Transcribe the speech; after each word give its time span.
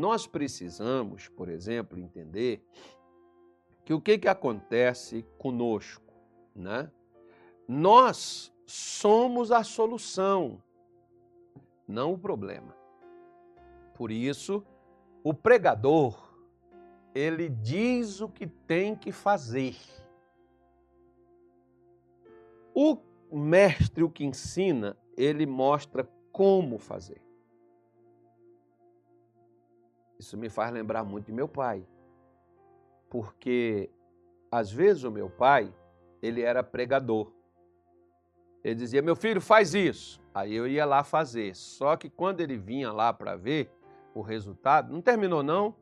nós 0.00 0.26
precisamos, 0.26 1.28
por 1.28 1.50
exemplo, 1.50 1.98
entender 1.98 2.64
que 3.84 3.92
o 3.92 4.00
que, 4.00 4.16
que 4.16 4.28
acontece 4.28 5.26
conosco, 5.36 6.14
né? 6.54 6.90
Nós 7.68 8.50
somos 8.64 9.52
a 9.52 9.62
solução, 9.62 10.62
não 11.86 12.14
o 12.14 12.18
problema. 12.18 12.74
Por 13.94 14.10
isso, 14.10 14.64
o 15.22 15.34
pregador, 15.34 16.34
ele 17.14 17.50
diz 17.50 18.22
o 18.22 18.28
que 18.28 18.46
tem 18.46 18.96
que 18.96 19.12
fazer. 19.12 19.76
O 22.74 22.96
mestre, 23.30 24.02
o 24.02 24.08
que 24.08 24.24
ensina, 24.24 24.96
ele 25.14 25.44
mostra 25.44 26.08
como 26.32 26.78
fazer. 26.78 27.20
Isso 30.20 30.36
me 30.36 30.50
faz 30.50 30.70
lembrar 30.70 31.02
muito 31.02 31.26
de 31.26 31.32
meu 31.32 31.48
pai. 31.48 31.82
Porque, 33.08 33.88
às 34.52 34.70
vezes, 34.70 35.02
o 35.02 35.10
meu 35.10 35.30
pai, 35.30 35.74
ele 36.22 36.42
era 36.42 36.62
pregador. 36.62 37.32
Ele 38.62 38.74
dizia, 38.74 39.00
meu 39.00 39.16
filho, 39.16 39.40
faz 39.40 39.74
isso. 39.74 40.20
Aí 40.34 40.54
eu 40.54 40.68
ia 40.68 40.84
lá 40.84 41.02
fazer. 41.02 41.56
Só 41.56 41.96
que 41.96 42.10
quando 42.10 42.42
ele 42.42 42.58
vinha 42.58 42.92
lá 42.92 43.14
para 43.14 43.34
ver 43.34 43.72
o 44.14 44.20
resultado, 44.20 44.92
não 44.92 45.00
terminou 45.00 45.42
não? 45.42 45.74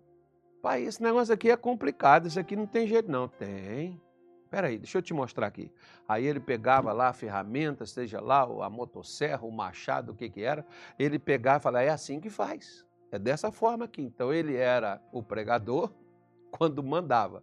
Pai, 0.63 0.85
esse 0.85 1.03
negócio 1.03 1.35
aqui 1.35 1.51
é 1.51 1.57
complicado, 1.57 2.29
isso 2.29 2.39
aqui 2.39 2.55
não 2.55 2.67
tem 2.67 2.87
jeito 2.87 3.11
não. 3.11 3.27
Tem. 3.27 4.01
Peraí, 4.49 4.79
deixa 4.79 4.99
eu 4.99 5.03
te 5.03 5.13
mostrar 5.13 5.49
aqui. 5.49 5.73
Aí 6.09 6.25
ele 6.25 6.39
pegava 6.39 6.93
lá 6.93 7.09
a 7.09 7.13
ferramenta, 7.13 7.85
seja 7.85 8.21
lá 8.21 8.43
a 8.43 8.71
motosserra, 8.71 9.45
o 9.45 9.51
machado, 9.51 10.13
o 10.13 10.15
que 10.15 10.31
que 10.31 10.43
era, 10.43 10.65
ele 10.97 11.19
pegava 11.19 11.59
e 11.59 11.63
falava, 11.63 11.85
é 11.85 11.91
assim 11.91 12.21
que 12.21 12.31
faz. 12.31 12.88
É 13.11 13.19
dessa 13.19 13.51
forma 13.51 13.85
aqui. 13.85 14.03
Então 14.03 14.33
ele 14.33 14.57
era 14.57 15.01
o 15.13 15.23
pregador 15.23 15.93
quando 16.51 16.83
mandava 16.83 17.43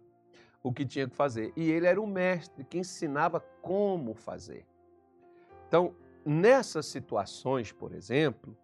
o 0.62 0.72
que 0.72 0.84
tinha 0.84 1.08
que 1.08 1.14
fazer. 1.14 1.52
E 1.56 1.70
ele 1.70 1.86
era 1.86 2.00
o 2.00 2.06
mestre 2.06 2.64
que 2.64 2.78
ensinava 2.78 3.40
como 3.62 4.14
fazer. 4.14 4.66
Então, 5.68 5.94
nessas 6.24 6.86
situações, 6.86 7.72
por 7.72 7.92
exemplo, 7.92 8.56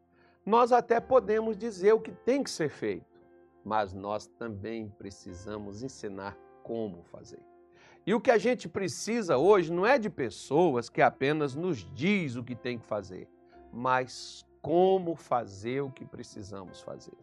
nós 0.45 0.73
até 0.73 1.01
podemos 1.01 1.57
dizer 1.57 1.93
o 1.93 2.01
que 2.01 2.11
tem 2.11 2.43
que 2.43 2.51
ser 2.51 2.69
feito, 2.69 3.21
mas 3.65 3.93
nós 3.93 4.27
também 4.27 4.89
precisamos 4.89 5.83
ensinar 5.83 6.37
como 6.63 7.03
fazer. 7.05 7.41
E 8.05 8.13
o 8.15 8.21
que 8.21 8.33
a 8.33 8.39
gente 8.39 8.69
precisa 8.69 9.39
hoje 9.39 9.73
não 9.73 9.87
é 9.87 9.97
de 9.97 10.11
pessoas 10.11 10.89
que 10.89 11.01
apenas 11.01 11.55
nos 11.55 11.79
diz 11.95 12.35
o 12.35 12.43
que 12.43 12.57
tem 12.57 12.79
que 12.79 12.85
fazer, 12.85 13.29
mas 13.73 14.45
como 14.63 15.15
fazer 15.15 15.83
o 15.83 15.91
que 15.91 16.05
precisamos 16.05 16.81
fazer. 16.81 17.19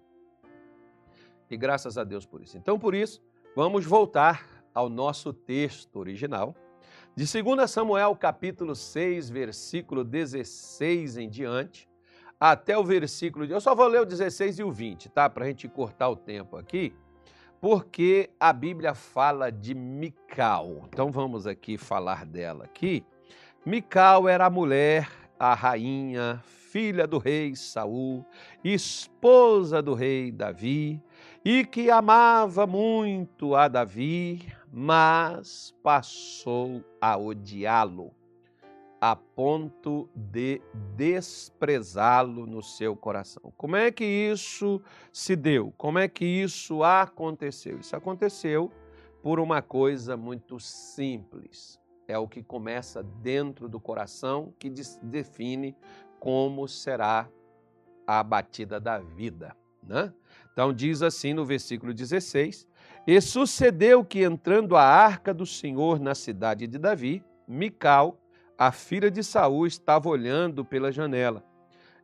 E 1.49 1.57
graças 1.57 1.97
a 1.97 2.03
Deus 2.03 2.25
por 2.25 2.41
isso. 2.41 2.57
Então, 2.57 2.77
por 2.77 2.93
isso, 2.93 3.19
vamos 3.55 3.85
voltar 3.85 4.45
ao 4.73 4.87
nosso 4.89 5.33
texto 5.33 5.97
original, 5.97 6.53
de 7.15 7.25
2 7.41 7.71
Samuel, 7.71 8.15
capítulo 8.15 8.75
6, 8.75 9.29
versículo 9.31 10.03
16 10.03 11.17
em 11.17 11.27
diante, 11.27 11.89
até 12.39 12.77
o 12.77 12.83
versículo. 12.83 13.45
Eu 13.45 13.59
só 13.59 13.73
vou 13.73 13.87
ler 13.87 14.01
o 14.01 14.05
16 14.05 14.59
e 14.59 14.63
o 14.63 14.71
20, 14.71 15.09
tá? 15.09 15.27
Para 15.27 15.45
a 15.45 15.47
gente 15.47 15.67
cortar 15.67 16.09
o 16.09 16.15
tempo 16.15 16.55
aqui 16.55 16.93
porque 17.61 18.29
a 18.39 18.53
Bíblia 18.53 18.93
fala 18.93 19.51
de 19.51 19.73
Mical. 19.73 20.85
Então 20.87 21.11
vamos 21.11 21.45
aqui 21.45 21.77
falar 21.77 22.25
dela 22.25 22.65
aqui. 22.65 23.03
Mical 23.65 24.27
era 24.27 24.45
a 24.45 24.49
mulher, 24.49 25.09
a 25.37 25.53
rainha, 25.53 26.41
filha 26.71 27.07
do 27.07 27.17
rei 27.17 27.55
Saul, 27.55 28.25
esposa 28.63 29.81
do 29.81 29.93
rei 29.93 30.31
Davi, 30.31 31.01
e 31.43 31.65
que 31.65 31.89
amava 31.89 32.67
muito 32.67 33.55
a 33.55 33.67
Davi, 33.67 34.45
mas 34.71 35.73
passou 35.81 36.83
a 37.01 37.17
odiá-lo 37.17 38.13
a 39.01 39.15
ponto 39.15 40.09
de 40.13 40.61
desprezá-lo 40.95 42.45
no 42.45 42.61
seu 42.61 42.95
coração. 42.95 43.53
Como 43.55 43.75
é 43.75 43.91
que 43.91 44.03
isso 44.03 44.81
se 45.11 45.35
deu? 45.35 45.73
Como 45.77 45.97
é 45.97 46.07
que 46.07 46.25
isso 46.25 46.83
aconteceu? 46.83 47.79
Isso 47.79 47.95
aconteceu 47.95 48.69
por 49.23 49.39
uma 49.39 49.61
coisa 49.61 50.17
muito 50.17 50.59
simples. 50.59 51.79
É 52.07 52.17
o 52.17 52.27
que 52.27 52.43
começa 52.43 53.01
dentro 53.03 53.69
do 53.69 53.79
coração 53.79 54.53
que 54.59 54.69
define 55.01 55.75
como 56.19 56.67
será 56.67 57.29
a 58.05 58.23
batida 58.23 58.79
da 58.79 58.99
vida. 58.99 59.55
Né? 59.83 60.13
Então, 60.51 60.73
diz 60.73 61.01
assim 61.01 61.33
no 61.33 61.45
versículo 61.45 61.93
16: 61.93 62.67
E 63.07 63.21
sucedeu 63.21 64.03
que, 64.03 64.23
entrando 64.23 64.75
a 64.75 64.83
arca 64.83 65.33
do 65.33 65.45
Senhor 65.45 65.99
na 65.99 66.13
cidade 66.13 66.67
de 66.67 66.77
Davi, 66.77 67.23
Mical, 67.47 68.19
a 68.57 68.71
filha 68.71 69.09
de 69.09 69.23
Saul 69.23 69.65
estava 69.65 70.09
olhando 70.09 70.65
pela 70.65 70.91
janela. 70.91 71.43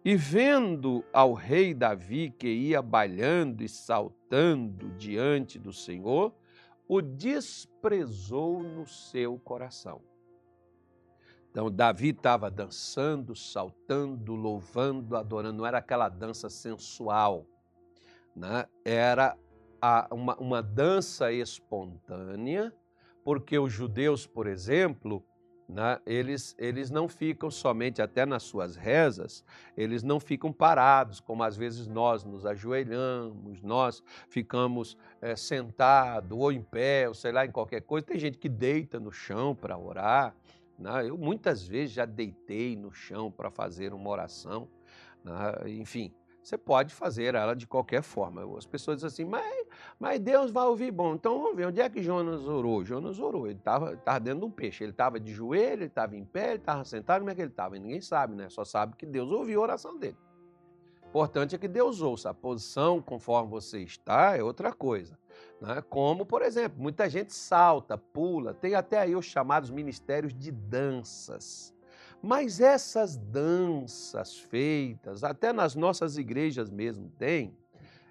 E 0.03 0.15
vendo 0.15 1.03
ao 1.11 1.33
rei 1.33 1.73
Davi 1.73 2.29
que 2.29 2.47
ia 2.47 2.81
bailando 2.81 3.63
e 3.63 3.67
saltando 3.67 4.89
diante 4.91 5.57
do 5.57 5.73
Senhor, 5.73 6.33
o 6.87 7.01
desprezou 7.01 8.61
no 8.61 8.87
seu 8.87 9.37
coração. 9.39 10.01
Então, 11.55 11.71
Davi 11.71 12.09
estava 12.09 12.51
dançando, 12.51 13.33
saltando, 13.33 14.35
louvando, 14.35 15.15
adorando. 15.15 15.59
Não 15.59 15.65
era 15.65 15.77
aquela 15.77 16.09
dança 16.09 16.49
sensual, 16.49 17.45
né? 18.35 18.65
era 18.83 19.37
a, 19.81 20.05
uma, 20.11 20.35
uma 20.35 20.61
dança 20.61 21.31
espontânea, 21.31 22.73
porque 23.23 23.57
os 23.57 23.71
judeus, 23.71 24.27
por 24.27 24.47
exemplo, 24.47 25.23
né, 25.65 25.97
eles, 26.05 26.53
eles 26.59 26.91
não 26.91 27.07
ficam 27.07 27.49
somente 27.49 28.01
até 28.01 28.25
nas 28.25 28.43
suas 28.43 28.75
rezas, 28.75 29.41
eles 29.77 30.03
não 30.03 30.19
ficam 30.19 30.51
parados, 30.51 31.21
como 31.21 31.41
às 31.41 31.55
vezes 31.55 31.87
nós 31.87 32.25
nos 32.25 32.45
ajoelhamos, 32.45 33.61
nós 33.61 34.03
ficamos 34.27 34.97
é, 35.21 35.37
sentados 35.37 36.37
ou 36.37 36.51
em 36.51 36.61
pé, 36.61 37.07
ou 37.07 37.13
sei 37.13 37.31
lá, 37.31 37.45
em 37.45 37.51
qualquer 37.51 37.79
coisa. 37.79 38.05
Tem 38.05 38.19
gente 38.19 38.37
que 38.37 38.49
deita 38.49 38.99
no 38.99 39.09
chão 39.09 39.55
para 39.55 39.77
orar. 39.77 40.35
Né? 40.77 41.09
Eu 41.09 41.17
muitas 41.17 41.67
vezes 41.67 41.93
já 41.93 42.05
deitei 42.05 42.75
no 42.75 42.91
chão 42.91 43.31
para 43.31 43.49
fazer 43.49 43.93
uma 43.93 44.09
oração. 44.09 44.67
Né? 45.23 45.33
Enfim, 45.67 46.13
você 46.45 46.57
pode 46.57 46.93
fazer 46.93 47.33
ela 47.33 47.55
de 47.55 47.65
qualquer 47.65 48.03
forma. 48.03 48.57
As 48.57 48.67
pessoas 48.67 48.97
dizem 48.97 49.07
assim, 49.07 49.25
mas, 49.25 49.65
mas 49.99 50.19
Deus 50.19 50.51
vai 50.51 50.65
ouvir. 50.65 50.91
Bom, 50.91 51.15
então 51.15 51.41
vamos 51.41 51.57
ver, 51.57 51.67
onde 51.67 51.81
é 51.81 51.89
que 51.89 52.03
Jonas 52.03 52.45
orou? 52.45 52.85
Jonas 52.85 53.19
orou, 53.19 53.47
ele 53.47 53.57
estava 53.57 54.19
dentro 54.19 54.41
de 54.41 54.45
um 54.45 54.51
peixe. 54.51 54.83
Ele 54.83 54.91
estava 54.91 55.19
de 55.19 55.33
joelho, 55.33 55.81
ele 55.81 55.85
estava 55.85 56.15
em 56.15 56.23
pé, 56.23 56.49
ele 56.49 56.57
estava 56.57 56.83
sentado, 56.83 57.21
como 57.21 57.31
é 57.31 57.35
que 57.35 57.41
ele 57.41 57.49
estava? 57.49 57.79
Ninguém 57.79 57.99
sabe, 57.99 58.35
né? 58.35 58.47
Só 58.49 58.63
sabe 58.63 58.95
que 58.95 59.05
Deus 59.05 59.31
ouviu 59.31 59.61
a 59.61 59.63
oração 59.63 59.97
dele. 59.97 60.17
Importante 61.07 61.55
é 61.55 61.57
que 61.57 61.67
Deus 61.67 62.01
ouça. 62.01 62.29
A 62.29 62.33
posição 62.33 63.01
conforme 63.01 63.49
você 63.49 63.79
está 63.79 64.37
é 64.37 64.43
outra 64.43 64.73
coisa. 64.73 65.17
Né? 65.61 65.83
Como, 65.89 66.25
por 66.25 66.41
exemplo, 66.41 66.81
muita 66.81 67.09
gente 67.09 67.33
salta, 67.33 67.97
pula, 67.97 68.53
tem 68.53 68.75
até 68.75 68.99
aí 68.99 69.15
os 69.15 69.25
chamados 69.25 69.69
ministérios 69.69 70.33
de 70.33 70.51
danças. 70.51 71.73
Mas 72.21 72.59
essas 72.59 73.15
danças 73.15 74.37
feitas, 74.37 75.23
até 75.23 75.53
nas 75.53 75.75
nossas 75.75 76.17
igrejas 76.17 76.69
mesmo 76.69 77.09
tem, 77.17 77.55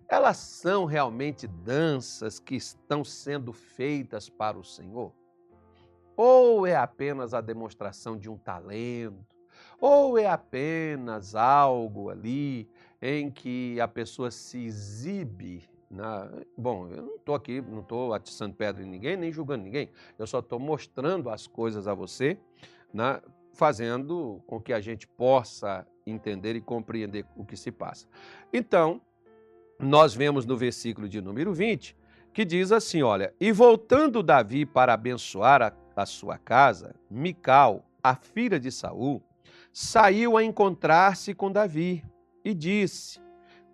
elas 0.09 0.37
são 0.37 0.85
realmente 0.85 1.47
danças 1.47 2.39
que 2.39 2.55
estão 2.55 3.05
sendo 3.05 3.53
feitas 3.53 4.29
para 4.29 4.59
o 4.59 4.65
Senhor? 4.65 5.13
Ou 6.17 6.67
é 6.67 6.77
apenas 6.77 7.35
a 7.35 7.41
demonstração 7.41 8.17
de 8.17 8.31
um 8.31 8.37
talento? 8.37 9.35
Ou 9.81 10.17
é 10.17 10.27
apenas 10.27 11.35
algo 11.35 12.11
ali 12.11 12.69
em 13.03 13.31
que 13.31 13.81
a 13.81 13.89
pessoa 13.89 14.31
se 14.31 14.65
exibe 14.65 15.69
na... 15.95 16.29
Bom, 16.57 16.89
eu 16.89 17.03
não 17.03 17.17
estou 17.17 17.35
aqui, 17.35 17.61
não 17.61 17.81
estou 17.81 18.13
atiçando 18.13 18.55
pedra 18.55 18.83
em 18.83 18.87
ninguém, 18.87 19.17
nem 19.17 19.33
julgando 19.33 19.65
ninguém. 19.65 19.91
Eu 20.19 20.27
só 20.27 20.41
estou 20.41 20.59
mostrando 20.59 21.31
as 21.31 21.47
coisas 21.47 21.87
a 21.87 21.95
você 21.95 22.39
né, 22.93 23.21
fazendo 23.53 24.41
com 24.47 24.61
que 24.61 24.73
a 24.73 24.81
gente 24.81 25.07
possa 25.07 25.87
entender 26.07 26.55
e 26.55 26.61
compreender 26.61 27.25
o 27.37 27.45
que 27.45 27.57
se 27.57 27.73
passa. 27.73 28.07
Então, 28.53 29.01
nós 29.79 30.15
vemos 30.15 30.45
no 30.47 30.57
versículo 30.57 31.09
de 31.09 31.21
número 31.21 31.53
20 31.53 31.97
que 32.33 32.45
diz 32.45 32.73
assim: 32.73 33.03
olha, 33.03 33.33
e 33.41 33.53
voltando 33.53 34.23
Davi 34.23 34.67
para 34.67 34.93
abençoar 34.93 35.63
a, 35.63 35.73
a 35.97 36.05
sua 36.05 36.37
casa, 36.37 36.95
Mical, 37.09 37.85
a 38.03 38.15
filha 38.17 38.59
de 38.59 38.71
Saul, 38.71 39.23
saiu 39.73 40.37
a 40.37 40.45
encontrar-se 40.45 41.33
com 41.35 41.51
Davi 41.51 42.05
e 42.45 42.53
disse: 42.53 43.21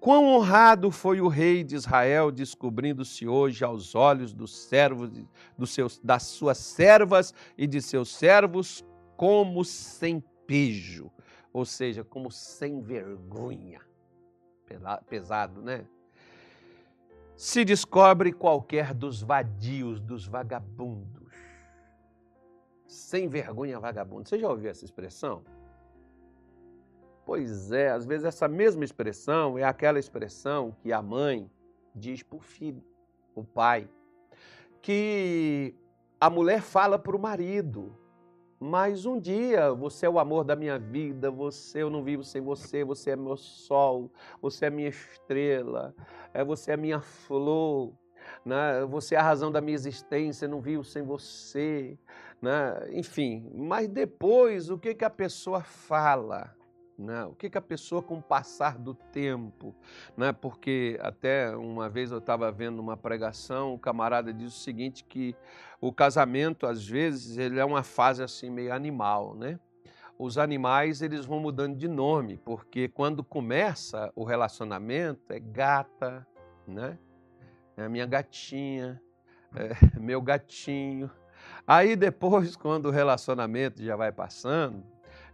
Quão 0.01 0.27
honrado 0.27 0.91
foi 0.91 1.21
o 1.21 1.29
rei 1.29 1.63
de 1.63 1.77
Israel, 1.77 2.31
descobrindo-se 2.31 3.29
hoje 3.29 3.63
aos 3.63 3.95
olhos 3.95 4.33
dos 4.33 4.57
servos, 4.57 5.11
dos 5.57 5.71
seus, 5.75 5.99
das 5.99 6.23
suas 6.23 6.59
servas 6.59 7.35
e 7.57 7.67
de 7.67 7.83
seus 7.83 8.09
servos, 8.15 8.85
como 9.17 9.63
sem 9.65 10.25
pejo, 10.47 11.11
ou 11.53 11.67
seja, 11.67 12.03
como 12.03 12.31
sem 12.31 12.81
vergonha. 12.81 13.81
Pesado, 15.09 15.61
né? 15.61 15.85
se 17.41 17.65
descobre 17.65 18.35
qualquer 18.35 18.93
dos 18.93 19.23
vadios, 19.23 19.99
dos 19.99 20.27
vagabundos. 20.27 21.33
Sem 22.87 23.29
vergonha 23.29 23.81
vagabundo. 23.81 24.29
Você 24.29 24.39
já 24.39 24.47
ouviu 24.47 24.71
essa 24.71 24.85
expressão? 24.85 25.43
Pois 27.31 27.71
é, 27.71 27.91
às 27.91 28.05
vezes 28.05 28.25
essa 28.25 28.49
mesma 28.49 28.85
expressão 28.85 29.57
é 29.57 29.63
aquela 29.63 30.01
expressão 30.01 30.75
que 30.83 30.93
a 30.93 31.01
mãe 31.01 31.49
diz 31.95 32.25
para 32.25 32.37
o 32.37 32.41
filho, 32.41 32.83
o 33.37 33.45
pai, 33.45 33.89
que 34.83 35.73
a 36.21 36.29
mulher 36.29 36.61
fala 36.61 36.99
para 36.99 37.15
o 37.15 37.21
marido, 37.21 37.97
mas 38.59 39.07
um 39.07 39.17
dia 39.17 39.73
você 39.73 40.07
é 40.07 40.11
o 40.11 40.19
amor 40.19 40.43
da 40.43 40.57
minha 40.57 40.77
vida, 40.77 41.31
você 41.31 41.85
eu 41.85 41.89
não 41.89 42.03
vivo 42.03 42.25
sem 42.25 42.43
você, 42.43 42.83
você 42.83 43.11
é 43.11 43.17
meu 43.17 43.37
sol, 43.37 44.11
você 44.43 44.67
é 44.67 44.71
minha 44.71 44.89
estrela, 44.89 45.95
é 46.35 46.43
você 46.43 46.73
é 46.73 46.77
minha 46.77 46.99
flor, 46.99 47.93
né? 48.45 48.85
Você 48.87 49.15
é 49.15 49.19
a 49.19 49.23
razão 49.23 49.53
da 49.53 49.61
minha 49.61 49.77
existência, 49.77 50.47
eu 50.47 50.51
não 50.51 50.61
vivo 50.61 50.83
sem 50.83 51.05
você, 51.05 51.97
né? 52.43 52.89
Enfim, 52.91 53.49
mas 53.55 53.87
depois 53.87 54.69
o 54.69 54.77
que 54.77 54.97
que 54.97 55.05
a 55.05 55.11
pessoa 55.11 55.61
fala? 55.61 56.59
Né? 57.01 57.25
O 57.25 57.35
que, 57.35 57.49
que 57.49 57.57
a 57.57 57.63
pessoa, 57.63 58.03
com 58.03 58.19
o 58.19 58.23
passar 58.23 58.77
do 58.77 58.93
tempo, 58.93 59.75
né? 60.15 60.33
porque 60.33 60.99
até 61.01 61.57
uma 61.57 61.89
vez 61.89 62.11
eu 62.13 62.19
estava 62.19 62.53
vendo 62.53 62.79
uma 62.79 62.95
pregação, 62.97 63.73
o 63.73 63.79
camarada 63.79 64.35
diz 64.35 64.55
o 64.55 64.59
seguinte, 64.61 65.03
que 65.05 65.35
o 65.81 65.91
casamento, 65.91 66.67
às 66.67 66.87
vezes, 66.87 67.39
ele 67.39 67.59
é 67.59 67.65
uma 67.65 67.83
fase 67.83 68.23
assim 68.23 68.51
meio 68.51 68.73
animal, 68.75 69.35
né? 69.35 69.59
Os 70.19 70.37
animais, 70.37 71.01
eles 71.01 71.25
vão 71.25 71.41
mudando 71.41 71.75
de 71.75 71.89
nome, 71.89 72.37
porque 72.37 72.87
quando 72.87 73.25
começa 73.25 74.13
o 74.15 74.23
relacionamento, 74.23 75.33
é 75.33 75.41
gata, 75.41 76.27
né? 76.69 76.99
É 77.79 77.85
a 77.85 77.89
minha 77.89 78.05
gatinha, 78.05 79.01
é 79.57 79.71
meu 79.99 80.21
gatinho. 80.21 81.11
Aí 81.67 81.97
depois, 81.97 82.55
quando 82.61 82.87
o 82.87 82.91
relacionamento 82.91 83.83
já 83.83 83.97
vai 83.97 84.13
passando, 84.13 84.85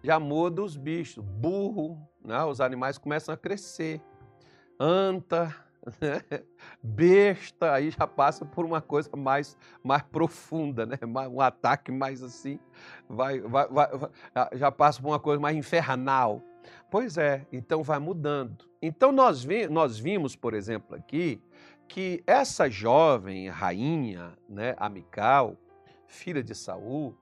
já 0.03 0.19
muda 0.19 0.63
os 0.63 0.77
bichos. 0.77 1.25
Burro, 1.25 1.99
né? 2.25 2.43
os 2.45 2.61
animais 2.61 2.99
começam 2.99 3.35
a 3.35 3.37
crescer. 3.37 4.01
Anta, 4.79 5.55
né? 6.01 6.23
besta, 6.83 7.73
aí 7.73 7.91
já 7.91 8.07
passa 8.07 8.45
por 8.45 8.65
uma 8.65 8.81
coisa 8.81 9.11
mais, 9.17 9.57
mais 9.83 10.03
profunda, 10.03 10.85
né? 10.85 10.99
um 11.31 11.41
ataque 11.41 11.91
mais 11.91 12.23
assim, 12.23 12.59
vai, 13.09 13.41
vai, 13.41 13.69
vai, 13.69 13.89
já 14.55 14.71
passa 14.71 15.01
por 15.01 15.09
uma 15.09 15.21
coisa 15.21 15.41
mais 15.41 15.57
infernal. 15.57 16.43
Pois 16.91 17.17
é, 17.17 17.47
então 17.53 17.83
vai 17.83 17.99
mudando. 17.99 18.69
Então 18.83 19.13
nós, 19.13 19.43
vi, 19.43 19.69
nós 19.69 19.99
vimos, 19.99 20.35
por 20.35 20.55
exemplo, 20.55 20.97
aqui, 20.97 21.41
que 21.89 22.23
essa 22.27 22.69
jovem 22.69 23.49
rainha, 23.49 24.33
né, 24.49 24.75
Amical, 24.79 25.57
filha 26.07 26.43
de 26.43 26.55
Saul, 26.55 27.17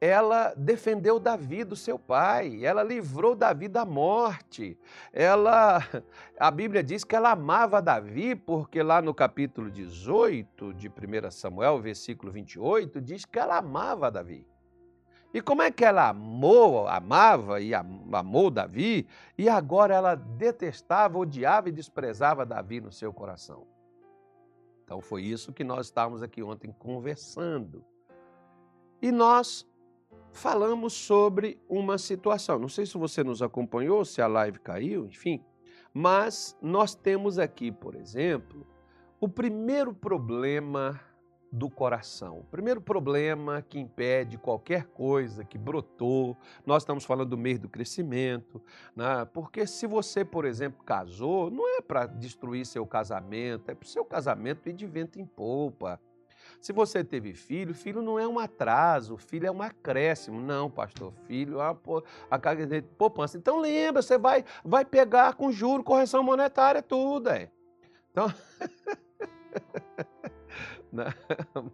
ela 0.00 0.54
defendeu 0.56 1.18
Davi 1.18 1.62
do 1.62 1.76
seu 1.76 1.98
pai, 1.98 2.64
ela 2.64 2.82
livrou 2.82 3.34
Davi 3.34 3.68
da 3.68 3.84
morte. 3.84 4.78
Ela, 5.12 5.80
a 6.40 6.50
Bíblia 6.50 6.82
diz 6.82 7.04
que 7.04 7.14
ela 7.14 7.32
amava 7.32 7.82
Davi, 7.82 8.34
porque 8.34 8.82
lá 8.82 9.02
no 9.02 9.12
capítulo 9.12 9.70
18 9.70 10.72
de 10.72 10.88
1 10.88 11.30
Samuel, 11.30 11.78
versículo 11.80 12.32
28, 12.32 12.98
diz 12.98 13.26
que 13.26 13.38
ela 13.38 13.58
amava 13.58 14.10
Davi. 14.10 14.46
E 15.34 15.42
como 15.42 15.62
é 15.62 15.70
que 15.70 15.84
ela 15.84 16.08
amou, 16.08 16.88
amava 16.88 17.60
e 17.60 17.72
amou 17.74 18.50
Davi, 18.50 19.06
e 19.36 19.50
agora 19.50 19.94
ela 19.94 20.14
detestava, 20.14 21.18
odiava 21.18 21.68
e 21.68 21.72
desprezava 21.72 22.46
Davi 22.46 22.80
no 22.80 22.90
seu 22.90 23.12
coração? 23.12 23.66
Então 24.82 25.00
foi 25.00 25.22
isso 25.22 25.52
que 25.52 25.62
nós 25.62 25.86
estávamos 25.86 26.22
aqui 26.22 26.42
ontem 26.42 26.72
conversando. 26.72 27.84
E 29.00 29.12
nós 29.12 29.70
falamos 30.32 30.92
sobre 30.92 31.58
uma 31.68 31.98
situação. 31.98 32.58
Não 32.58 32.68
sei 32.68 32.86
se 32.86 32.96
você 32.96 33.22
nos 33.22 33.42
acompanhou, 33.42 34.04
se 34.04 34.22
a 34.22 34.26
live 34.26 34.58
caiu, 34.58 35.06
enfim, 35.06 35.44
mas 35.92 36.56
nós 36.62 36.94
temos 36.94 37.38
aqui, 37.38 37.70
por 37.72 37.94
exemplo, 37.94 38.66
o 39.20 39.28
primeiro 39.28 39.92
problema 39.92 41.00
do 41.52 41.68
coração. 41.68 42.38
O 42.38 42.44
primeiro 42.44 42.80
problema 42.80 43.60
que 43.60 43.78
impede 43.78 44.38
qualquer 44.38 44.84
coisa 44.84 45.44
que 45.44 45.58
brotou, 45.58 46.36
nós 46.64 46.82
estamos 46.82 47.04
falando 47.04 47.30
do 47.30 47.38
mês 47.38 47.58
do 47.58 47.68
crescimento, 47.68 48.62
né? 48.94 49.24
porque 49.32 49.66
se 49.66 49.86
você, 49.86 50.24
por 50.24 50.44
exemplo, 50.44 50.84
casou, 50.84 51.50
não 51.50 51.68
é 51.76 51.80
para 51.80 52.06
destruir 52.06 52.64
seu 52.64 52.86
casamento, 52.86 53.70
é 53.70 53.74
para 53.74 53.84
o 53.84 53.88
seu 53.88 54.04
casamento 54.04 54.68
ir 54.68 54.72
de 54.72 54.86
vento 54.86 55.18
em 55.18 55.26
polpa. 55.26 56.00
Se 56.60 56.72
você 56.72 57.02
teve 57.02 57.32
filho, 57.32 57.74
filho 57.74 58.02
não 58.02 58.18
é 58.18 58.28
um 58.28 58.38
atraso, 58.38 59.16
filho 59.16 59.46
é 59.46 59.50
um 59.50 59.62
acréscimo. 59.62 60.40
Não, 60.40 60.70
pastor, 60.70 61.12
filho 61.26 61.60
é 61.60 61.76
a 62.30 62.38
carga 62.38 62.66
de 62.66 62.82
poupança. 62.82 63.38
Então 63.38 63.58
lembra, 63.58 64.02
você 64.02 64.18
vai, 64.18 64.44
vai 64.64 64.84
pegar 64.84 65.34
com 65.34 65.50
juro, 65.50 65.82
correção 65.82 66.22
monetária, 66.22 66.82
tudo. 66.82 67.30
É. 67.30 67.50
Então. 68.10 68.32
Né? 70.92 71.04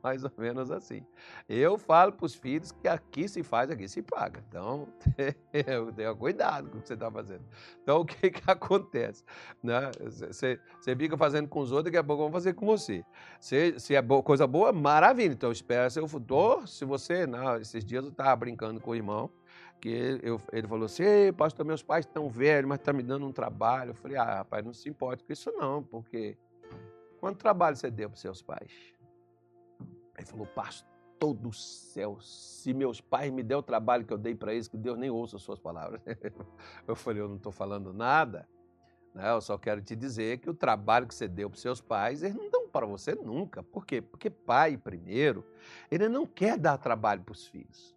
Mais 0.02 0.24
ou 0.24 0.32
menos 0.36 0.70
assim. 0.70 1.02
Eu 1.48 1.78
falo 1.78 2.12
para 2.12 2.26
os 2.26 2.34
filhos 2.34 2.70
que 2.70 2.86
aqui 2.86 3.26
se 3.28 3.42
faz, 3.42 3.70
aqui 3.70 3.88
se 3.88 4.02
paga. 4.02 4.44
Então, 4.48 4.86
tenha 5.96 6.14
cuidado 6.14 6.70
com 6.70 6.78
o 6.78 6.80
que 6.82 6.88
você 6.88 6.94
está 6.94 7.10
fazendo. 7.10 7.42
Então, 7.82 8.00
o 8.00 8.04
que, 8.04 8.30
que 8.30 8.42
acontece? 8.50 9.24
Né? 9.62 9.90
Você, 10.00 10.60
você 10.78 10.94
fica 10.94 11.16
fazendo 11.16 11.48
com 11.48 11.60
os 11.60 11.72
outros, 11.72 11.86
daqui 11.86 11.96
a 11.96 12.04
pouco 12.04 12.24
vão 12.24 12.32
fazer 12.32 12.52
com 12.52 12.66
você. 12.66 13.04
Se, 13.40 13.78
se 13.80 13.94
é 13.94 14.02
coisa 14.22 14.46
boa, 14.46 14.70
maravilha. 14.72 15.32
Então, 15.32 15.50
espera 15.50 15.88
seu 15.88 16.06
futuro. 16.06 16.66
Se 16.66 16.84
você, 16.84 17.26
não, 17.26 17.56
esses 17.56 17.84
dias 17.84 18.04
eu 18.04 18.10
estava 18.10 18.36
brincando 18.36 18.80
com 18.80 18.90
o 18.90 18.94
irmão, 18.94 19.30
que 19.80 19.88
ele, 19.88 20.20
eu, 20.22 20.40
ele 20.52 20.66
falou 20.66 20.86
assim, 20.86 21.02
Ei, 21.02 21.32
pastor, 21.32 21.64
meus 21.64 21.82
pais 21.82 22.04
estão 22.04 22.28
velhos, 22.28 22.68
mas 22.68 22.78
estão 22.78 22.92
tá 22.92 22.96
me 22.96 23.02
dando 23.02 23.26
um 23.26 23.32
trabalho. 23.32 23.90
Eu 23.90 23.94
falei, 23.94 24.16
ah, 24.16 24.36
rapaz, 24.36 24.64
não 24.64 24.72
se 24.72 24.88
importe 24.88 25.24
com 25.24 25.32
isso 25.32 25.50
não, 25.52 25.82
porque 25.82 26.36
quanto 27.20 27.38
trabalho 27.38 27.76
você 27.76 27.90
deu 27.90 28.08
para 28.08 28.18
seus 28.18 28.42
pais? 28.42 28.70
Aí 30.26 30.31
falou, 30.31 30.46
pastor 30.46 31.34
do 31.34 31.52
céu, 31.52 32.19
se 32.20 32.75
meus 32.75 33.00
pais 33.00 33.32
me 33.32 33.43
der 33.43 33.56
o 33.56 33.62
trabalho 33.62 34.05
que 34.05 34.12
eu 34.12 34.19
dei 34.19 34.34
para 34.34 34.52
eles, 34.52 34.67
que 34.67 34.76
Deus 34.76 34.99
nem 34.99 35.08
ouça 35.08 35.37
as 35.37 35.43
suas 35.43 35.61
palavras. 35.61 36.00
Eu 36.87 36.96
falei, 36.96 37.23
eu 37.23 37.28
não 37.28 37.37
estou 37.37 37.52
falando 37.52 37.93
nada, 37.93 38.49
né? 39.14 39.31
eu 39.31 39.40
só 39.40 39.58
quero 39.58 39.81
te 39.81 39.96
dizer 39.96 40.38
que 40.38 40.49
o 40.49 40.55
trabalho 40.55 41.06
que 41.06 41.14
você 41.14 41.26
deu 41.26 41.50
para 41.50 41.58
seus 41.58 41.81
pais, 41.81 42.23
eles 42.23 42.37
não 42.37 42.50
dão 42.50 42.69
para 42.69 42.87
você 42.87 43.14
nunca. 43.14 43.62
Por 43.62 43.84
quê? 43.84 44.00
Porque 44.00 44.30
pai, 44.30 44.76
primeiro, 44.76 45.45
ele 45.90 46.09
não 46.09 46.26
quer 46.26 46.59
dar 46.59 46.78
trabalho 46.78 47.23
para 47.23 47.33
os 47.33 47.47
filhos. 47.47 47.95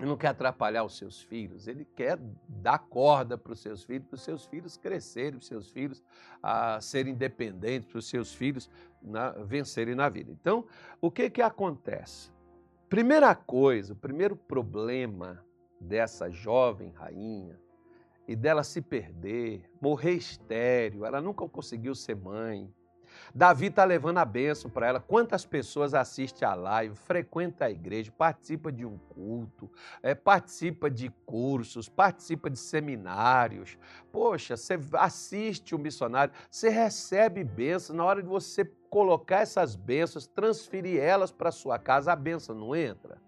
Ele 0.00 0.08
não 0.08 0.16
quer 0.16 0.28
atrapalhar 0.28 0.82
os 0.82 0.96
seus 0.96 1.20
filhos, 1.20 1.68
ele 1.68 1.84
quer 1.84 2.18
dar 2.48 2.78
corda 2.78 3.36
para 3.36 3.52
os 3.52 3.60
seus 3.60 3.84
filhos, 3.84 4.06
para 4.08 4.14
os 4.14 4.22
seus 4.22 4.46
filhos 4.46 4.76
crescerem, 4.78 5.32
para 5.32 5.40
os 5.40 5.46
seus 5.46 5.70
filhos 5.70 6.02
a 6.42 6.80
serem 6.80 7.12
independentes, 7.12 7.86
para 7.86 7.98
os 7.98 8.08
seus 8.08 8.32
filhos 8.32 8.70
na, 9.02 9.32
vencerem 9.32 9.94
na 9.94 10.08
vida. 10.08 10.32
Então, 10.32 10.64
o 11.02 11.10
que, 11.10 11.28
que 11.28 11.42
acontece? 11.42 12.32
Primeira 12.88 13.34
coisa, 13.34 13.92
o 13.92 13.96
primeiro 13.96 14.34
problema 14.34 15.44
dessa 15.78 16.30
jovem 16.30 16.92
rainha 16.92 17.60
e 18.26 18.34
dela 18.34 18.64
se 18.64 18.80
perder, 18.80 19.70
morrer 19.82 20.12
estéreo, 20.12 21.04
ela 21.04 21.20
nunca 21.20 21.46
conseguiu 21.46 21.94
ser 21.94 22.16
mãe, 22.16 22.72
Davi 23.34 23.66
está 23.66 23.84
levando 23.84 24.18
a 24.18 24.24
bênção 24.24 24.70
para 24.70 24.86
ela. 24.86 25.00
Quantas 25.00 25.44
pessoas 25.44 25.94
assistem 25.94 26.46
a 26.46 26.54
live, 26.54 26.94
frequenta 26.94 27.66
a 27.66 27.70
igreja, 27.70 28.12
participa 28.16 28.72
de 28.72 28.84
um 28.84 28.98
culto, 28.98 29.70
é, 30.02 30.14
participa 30.14 30.90
de 30.90 31.10
cursos, 31.24 31.88
participa 31.88 32.50
de 32.50 32.58
seminários. 32.58 33.78
Poxa, 34.10 34.56
você 34.56 34.78
assiste 34.94 35.74
o 35.74 35.78
um 35.78 35.80
missionário, 35.80 36.34
você 36.50 36.68
recebe 36.68 37.44
bênção. 37.44 37.94
Na 37.94 38.04
hora 38.04 38.22
de 38.22 38.28
você 38.28 38.64
colocar 38.88 39.40
essas 39.40 39.76
bênçãos, 39.76 40.26
transferir 40.26 41.00
elas 41.00 41.30
para 41.30 41.52
sua 41.52 41.78
casa, 41.78 42.12
a 42.12 42.16
bênção 42.16 42.54
não 42.54 42.74
entra. 42.74 43.18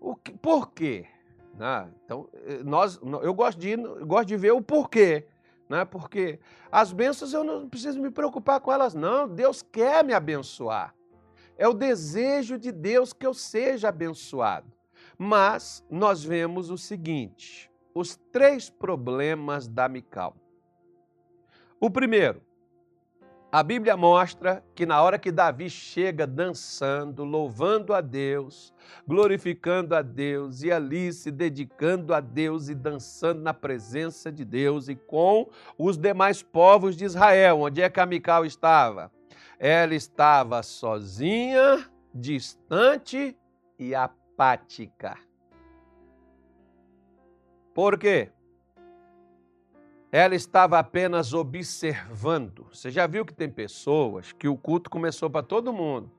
O 0.00 0.16
que, 0.16 0.32
por 0.32 0.70
quê? 0.70 1.06
Né? 1.54 1.90
Então, 2.04 2.28
eh, 2.32 2.62
nós, 2.64 3.00
eu 3.22 3.34
gosto 3.34 3.58
de, 3.58 3.70
eu 3.70 4.06
gosto 4.06 4.28
de 4.28 4.36
ver 4.36 4.52
o 4.52 4.62
porquê 4.62 5.26
né? 5.68 5.84
porque 5.84 6.38
as 6.70 6.92
bênçãos 6.92 7.32
eu 7.32 7.44
não 7.44 7.68
preciso 7.68 8.00
me 8.00 8.10
preocupar 8.10 8.60
com 8.60 8.72
elas, 8.72 8.94
não. 8.94 9.28
Deus 9.28 9.62
quer 9.62 10.04
me 10.04 10.12
abençoar. 10.12 10.94
É 11.56 11.68
o 11.68 11.74
desejo 11.74 12.58
de 12.58 12.72
Deus 12.72 13.12
que 13.12 13.26
eu 13.26 13.34
seja 13.34 13.88
abençoado. 13.88 14.72
Mas 15.18 15.84
nós 15.90 16.24
vemos 16.24 16.70
o 16.70 16.78
seguinte: 16.78 17.70
os 17.94 18.16
três 18.32 18.68
problemas 18.70 19.68
da 19.68 19.88
Mical. 19.88 20.36
O 21.78 21.90
primeiro, 21.90 22.42
A 23.54 23.62
Bíblia 23.62 23.98
mostra 23.98 24.64
que 24.74 24.86
na 24.86 25.02
hora 25.02 25.18
que 25.18 25.30
Davi 25.30 25.68
chega 25.68 26.26
dançando, 26.26 27.22
louvando 27.22 27.92
a 27.92 28.00
Deus, 28.00 28.72
glorificando 29.06 29.94
a 29.94 30.00
Deus 30.00 30.62
e 30.62 30.72
ali 30.72 31.12
se 31.12 31.30
dedicando 31.30 32.14
a 32.14 32.20
Deus 32.20 32.70
e 32.70 32.74
dançando 32.74 33.42
na 33.42 33.52
presença 33.52 34.32
de 34.32 34.42
Deus 34.42 34.88
e 34.88 34.96
com 34.96 35.50
os 35.76 35.98
demais 35.98 36.42
povos 36.42 36.96
de 36.96 37.04
Israel, 37.04 37.60
onde 37.60 37.82
é 37.82 37.90
que 37.90 38.00
a 38.00 38.06
Mical 38.06 38.46
estava? 38.46 39.12
Ela 39.58 39.94
estava 39.94 40.62
sozinha, 40.62 41.86
distante 42.14 43.36
e 43.78 43.94
apática. 43.94 45.18
Por 47.74 47.98
quê? 47.98 48.30
Ela 50.12 50.34
estava 50.34 50.78
apenas 50.78 51.32
observando. 51.32 52.66
Você 52.70 52.90
já 52.90 53.06
viu 53.06 53.24
que 53.24 53.32
tem 53.32 53.48
pessoas 53.48 54.30
que 54.30 54.46
o 54.46 54.58
culto 54.58 54.90
começou 54.90 55.30
para 55.30 55.42
todo 55.42 55.72
mundo, 55.72 56.12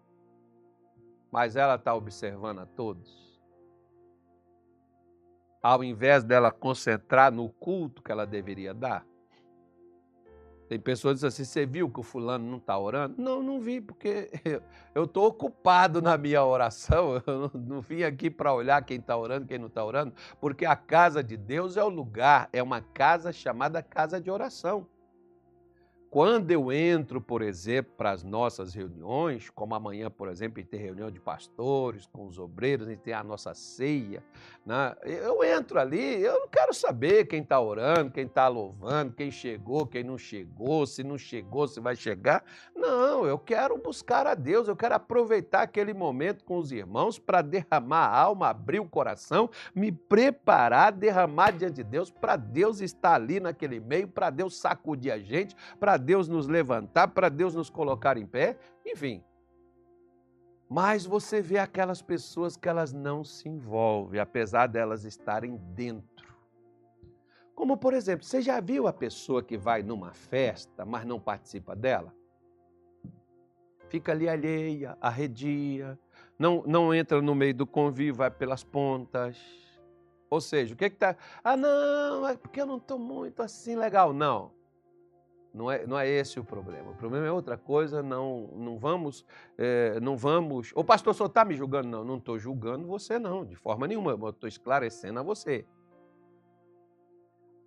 mas 1.32 1.56
ela 1.56 1.76
está 1.76 1.94
observando 1.94 2.60
a 2.60 2.66
todos. 2.66 3.40
Ao 5.62 5.84
invés 5.84 6.24
dela 6.24 6.52
concentrar 6.52 7.32
no 7.32 7.50
culto 7.50 8.02
que 8.02 8.12
ela 8.12 8.26
deveria 8.26 8.74
dar. 8.74 9.06
Tem 10.74 10.80
pessoas 10.80 11.20
que 11.20 11.28
dizem 11.28 11.28
assim: 11.28 11.44
você 11.44 11.68
viu 11.68 11.88
que 11.88 12.00
o 12.00 12.04
fulano 12.04 12.50
não 12.50 12.58
está 12.58 12.76
orando? 12.76 13.14
Não, 13.22 13.44
não 13.44 13.62
vi, 13.62 13.80
porque 13.80 14.32
eu 14.96 15.04
estou 15.04 15.28
ocupado 15.28 16.02
na 16.02 16.18
minha 16.18 16.44
oração. 16.44 17.22
Eu 17.28 17.52
não 17.54 17.80
vim 17.80 18.02
aqui 18.02 18.28
para 18.28 18.52
olhar 18.52 18.84
quem 18.84 18.98
está 18.98 19.16
orando, 19.16 19.46
quem 19.46 19.60
não 19.60 19.68
está 19.68 19.86
orando, 19.86 20.14
porque 20.42 20.66
a 20.66 20.76
casa 20.76 21.24
de 21.24 21.38
Deus 21.38 21.78
é 21.78 21.84
o 21.84 21.90
lugar, 21.90 22.50
é 22.52 22.64
uma 22.64 22.82
casa 22.82 23.32
chamada 23.32 23.84
casa 23.84 24.20
de 24.20 24.32
oração. 24.32 24.88
Quando 26.14 26.52
eu 26.52 26.72
entro, 26.72 27.20
por 27.20 27.42
exemplo, 27.42 27.92
para 27.98 28.12
as 28.12 28.24
nossas 28.24 28.72
reuniões, 28.72 29.50
como 29.50 29.74
amanhã, 29.74 30.12
por 30.12 30.30
exemplo, 30.30 30.64
tem 30.64 30.80
reunião 30.80 31.10
de 31.10 31.20
pastores 31.20 32.06
com 32.06 32.28
os 32.28 32.38
obreiros, 32.38 32.88
e 32.88 32.96
tem 32.96 33.16
a 33.16 33.24
nossa 33.24 33.56
ceia, 33.56 34.24
né? 34.64 34.96
eu 35.04 35.44
entro 35.44 35.80
ali, 35.80 36.22
eu 36.22 36.42
não 36.42 36.48
quero 36.48 36.72
saber 36.72 37.26
quem 37.26 37.42
está 37.42 37.60
orando, 37.60 38.12
quem 38.12 38.28
está 38.28 38.48
louvando, 38.48 39.12
quem 39.12 39.32
chegou, 39.32 39.88
quem 39.88 40.04
não 40.04 40.16
chegou, 40.16 40.86
se 40.86 41.04
não 41.04 41.18
chegou, 41.18 41.68
se 41.68 41.80
vai 41.80 41.96
chegar. 41.96 42.44
Não, 42.76 43.26
eu 43.26 43.40
quero 43.40 43.76
buscar 43.80 44.28
a 44.28 44.36
Deus, 44.36 44.68
eu 44.68 44.76
quero 44.76 44.94
aproveitar 44.94 45.64
aquele 45.64 45.96
momento 45.96 46.44
com 46.44 46.60
os 46.60 46.72
irmãos 46.72 47.18
para 47.18 47.42
derramar 47.42 48.06
a 48.06 48.20
alma, 48.20 48.50
abrir 48.50 48.80
o 48.80 48.88
coração, 48.88 49.50
me 49.74 49.92
preparar, 49.92 50.92
derramar 50.92 51.54
diante 51.54 51.78
de 51.78 51.84
Deus, 51.84 52.12
para 52.12 52.36
Deus 52.36 52.82
estar 52.82 53.16
ali 53.16 53.40
naquele 53.40 53.80
meio, 53.80 54.08
para 54.08 54.30
Deus 54.30 54.60
sacudir 54.60 55.12
a 55.12 55.18
gente, 55.18 55.56
para 55.80 56.03
Deus 56.04 56.28
nos 56.28 56.48
levantar, 56.48 57.08
para 57.08 57.30
Deus 57.30 57.56
nos 57.56 57.70
colocar 57.70 58.18
em 58.18 58.26
pé, 58.26 58.58
enfim. 58.86 59.24
Mas 60.70 61.06
você 61.06 61.42
vê 61.42 61.58
aquelas 61.58 62.02
pessoas 62.02 62.58
que 62.58 62.68
elas 62.68 62.92
não 62.92 63.24
se 63.24 63.48
envolvem, 63.48 64.20
apesar 64.20 64.68
delas 64.68 65.06
estarem 65.06 65.56
dentro. 65.76 66.34
Como, 67.56 67.78
por 67.78 67.94
exemplo, 67.94 68.26
você 68.26 68.42
já 68.42 68.60
viu 68.60 68.88
a 68.88 68.94
pessoa 68.94 69.44
que 69.44 69.58
vai 69.58 69.84
numa 69.84 70.14
festa, 70.14 70.86
mas 70.86 71.06
não 71.06 71.20
participa 71.20 71.76
dela? 71.76 72.14
Fica 73.88 74.12
ali 74.12 74.28
alheia, 74.28 74.98
arredia, 75.00 76.00
não, 76.38 76.64
não 76.66 76.94
entra 76.94 77.22
no 77.22 77.36
meio 77.36 77.54
do 77.54 77.68
convívio, 77.68 78.16
vai 78.16 78.32
pelas 78.32 78.64
pontas. 78.64 79.38
Ou 80.30 80.42
seja, 80.42 80.74
o 80.74 80.78
que 80.78 80.86
está. 80.86 81.16
Ah, 81.44 81.56
não, 81.56 82.28
é 82.28 82.36
porque 82.36 82.60
eu 82.60 82.66
não 82.66 82.78
estou 82.78 82.98
muito 82.98 83.44
assim 83.44 83.76
legal. 83.76 84.12
Não. 84.12 84.52
Não 85.54 85.70
é, 85.70 85.86
não 85.86 86.00
é 86.00 86.10
esse 86.10 86.40
o 86.40 86.44
problema. 86.44 86.92
O 86.92 86.96
problema 86.96 87.28
é 87.28 87.32
outra 87.32 87.58
coisa. 87.58 88.02
Não, 88.02 88.50
não 88.56 88.80
vamos, 88.80 89.24
é, 89.58 90.00
não 90.00 90.18
vamos. 90.18 90.72
O 90.76 90.84
pastor 90.84 91.14
só 91.14 91.28
está 91.28 91.46
me 91.46 91.56
julgando? 91.56 91.88
Não, 91.88 92.04
não 92.04 92.18
estou 92.18 92.40
julgando 92.40 92.88
você, 92.88 93.20
não, 93.20 93.46
de 93.46 93.56
forma 93.56 93.88
nenhuma. 93.88 94.14
Estou 94.30 94.48
esclarecendo 94.48 95.20
a 95.20 95.24
você. 95.24 95.64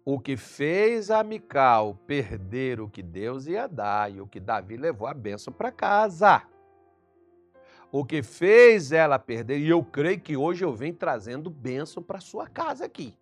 O 0.04 0.18
que 0.18 0.36
fez 0.36 1.10
a 1.10 1.22
Mical 1.22 1.94
perder 2.06 2.80
o 2.80 2.88
que 2.88 3.02
Deus 3.02 3.46
ia 3.46 3.68
dar 3.68 4.12
e 4.12 4.20
o 4.20 4.26
que 4.26 4.40
Davi 4.40 4.76
levou 4.76 5.06
a 5.06 5.14
benção 5.14 5.52
para 5.52 5.70
casa. 5.70 6.42
O 7.92 8.04
que 8.04 8.22
fez 8.22 8.90
ela 8.90 9.18
perder, 9.18 9.58
e 9.58 9.68
eu 9.68 9.82
creio 9.82 10.20
que 10.20 10.36
hoje 10.36 10.64
eu 10.64 10.72
venho 10.72 10.94
trazendo 10.94 11.48
bênção 11.48 12.02
para 12.02 12.20
sua 12.20 12.48
casa 12.48 12.84
aqui. 12.84 13.16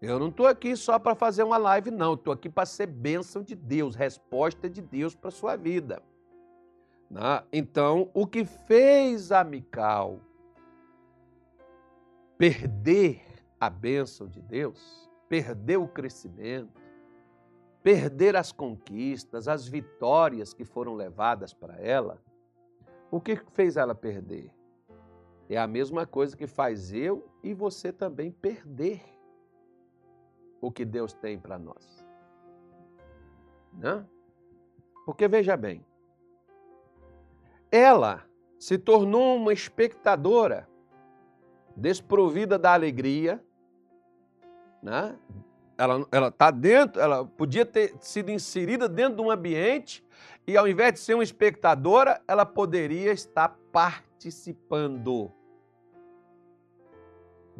Eu 0.00 0.18
não 0.18 0.28
estou 0.28 0.46
aqui 0.46 0.74
só 0.76 0.98
para 0.98 1.14
fazer 1.14 1.42
uma 1.42 1.58
live, 1.58 1.90
não. 1.90 2.14
Estou 2.14 2.32
aqui 2.32 2.48
para 2.48 2.64
ser 2.64 2.86
bênção 2.86 3.42
de 3.42 3.54
Deus, 3.54 3.94
resposta 3.94 4.68
de 4.68 4.80
Deus 4.80 5.14
para 5.14 5.28
a 5.28 5.32
sua 5.32 5.56
vida. 5.56 6.02
Né? 7.10 7.42
Então, 7.52 8.10
o 8.14 8.26
que 8.26 8.44
fez 8.44 9.30
a 9.30 9.44
Mical 9.44 10.20
perder 12.38 13.22
a 13.60 13.68
bênção 13.68 14.26
de 14.26 14.40
Deus, 14.40 15.10
perder 15.28 15.76
o 15.76 15.86
crescimento, 15.86 16.80
perder 17.82 18.36
as 18.36 18.50
conquistas, 18.50 19.48
as 19.48 19.68
vitórias 19.68 20.54
que 20.54 20.64
foram 20.64 20.94
levadas 20.94 21.52
para 21.52 21.76
ela, 21.78 22.18
o 23.10 23.20
que 23.20 23.36
fez 23.52 23.76
ela 23.76 23.94
perder? 23.94 24.50
É 25.50 25.58
a 25.58 25.66
mesma 25.66 26.06
coisa 26.06 26.34
que 26.34 26.46
faz 26.46 26.90
eu 26.90 27.28
e 27.42 27.52
você 27.52 27.92
também 27.92 28.30
perder 28.30 29.02
o 30.60 30.70
que 30.70 30.84
Deus 30.84 31.12
tem 31.12 31.38
para 31.38 31.58
nós. 31.58 32.04
Né? 33.72 34.04
Porque 35.06 35.26
veja 35.26 35.56
bem, 35.56 35.84
ela 37.70 38.24
se 38.58 38.76
tornou 38.76 39.36
uma 39.36 39.52
espectadora 39.52 40.68
desprovida 41.76 42.58
da 42.58 42.74
alegria, 42.74 43.42
né? 44.82 45.16
Ela 45.78 46.06
ela 46.12 46.28
está 46.28 46.50
dentro, 46.50 47.00
ela 47.00 47.24
podia 47.24 47.64
ter 47.64 47.94
sido 48.00 48.30
inserida 48.30 48.86
dentro 48.86 49.16
de 49.16 49.22
um 49.22 49.30
ambiente 49.30 50.04
e 50.46 50.56
ao 50.56 50.68
invés 50.68 50.94
de 50.94 51.00
ser 51.00 51.14
uma 51.14 51.24
espectadora, 51.24 52.20
ela 52.28 52.44
poderia 52.44 53.12
estar 53.12 53.56
participando 53.72 55.32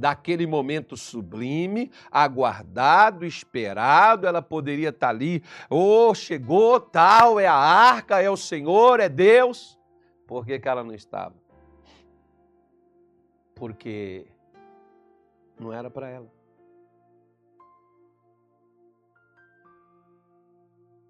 daquele 0.01 0.47
momento 0.47 0.97
sublime, 0.97 1.93
aguardado, 2.11 3.25
esperado, 3.25 4.27
ela 4.27 4.41
poderia 4.41 4.89
estar 4.89 5.11
ali, 5.11 5.43
oh, 5.69 6.15
chegou, 6.15 6.81
tal, 6.81 7.39
é 7.39 7.47
a 7.47 7.55
arca, 7.55 8.21
é 8.21 8.31
o 8.31 8.37
Senhor, 8.37 8.99
é 8.99 9.09
Deus. 9.09 9.79
Por 10.27 10.47
que, 10.47 10.59
que 10.59 10.69
ela 10.69 10.83
não 10.83 10.95
estava? 10.95 11.35
Porque 13.55 14.27
não 15.59 15.73
era 15.73 15.91
para 15.91 16.09
ela. 16.09 16.33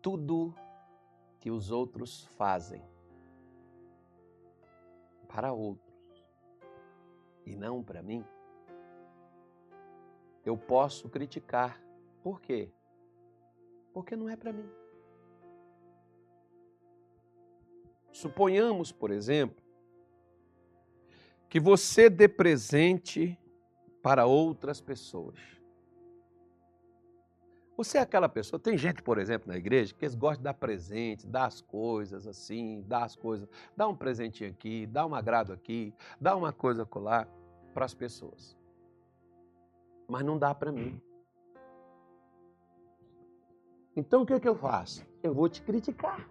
Tudo 0.02 0.54
que 1.38 1.50
os 1.50 1.70
outros 1.70 2.24
fazem 2.36 2.82
para 5.28 5.52
outros 5.52 5.90
e 7.46 7.56
não 7.56 7.82
para 7.82 8.02
mim, 8.02 8.24
eu 10.50 10.56
posso 10.56 11.08
criticar. 11.08 11.80
Por 12.22 12.40
quê? 12.40 12.68
Porque 13.94 14.16
não 14.16 14.28
é 14.28 14.36
para 14.36 14.52
mim. 14.52 14.68
Suponhamos, 18.12 18.90
por 18.90 19.10
exemplo, 19.10 19.62
que 21.48 21.60
você 21.60 22.10
dê 22.10 22.28
presente 22.28 23.38
para 24.02 24.26
outras 24.26 24.80
pessoas. 24.80 25.38
Você 27.76 27.96
é 27.96 28.00
aquela 28.02 28.28
pessoa, 28.28 28.60
tem 28.60 28.76
gente, 28.76 29.02
por 29.02 29.16
exemplo, 29.16 29.48
na 29.48 29.56
igreja, 29.56 29.94
que 29.94 30.04
eles 30.04 30.14
gostam 30.14 30.38
de 30.38 30.44
dar 30.44 30.54
presente, 30.54 31.26
dar 31.26 31.46
as 31.46 31.62
coisas 31.62 32.26
assim, 32.26 32.84
dar 32.86 33.04
as 33.04 33.16
coisas, 33.16 33.48
dá 33.74 33.88
um 33.88 33.96
presentinho 33.96 34.50
aqui, 34.50 34.86
dá 34.86 35.06
um 35.06 35.14
agrado 35.14 35.52
aqui, 35.52 35.94
dá 36.20 36.36
uma 36.36 36.52
coisa 36.52 36.84
colar 36.84 37.26
para 37.72 37.86
as 37.86 37.94
pessoas 37.94 38.59
mas 40.10 40.24
não 40.24 40.36
dá 40.36 40.54
para 40.54 40.72
mim. 40.72 41.00
Então 43.94 44.22
o 44.22 44.26
que, 44.26 44.34
é 44.34 44.40
que 44.40 44.48
eu 44.48 44.56
faço? 44.56 45.06
Eu 45.22 45.32
vou 45.32 45.48
te 45.48 45.62
criticar. 45.62 46.28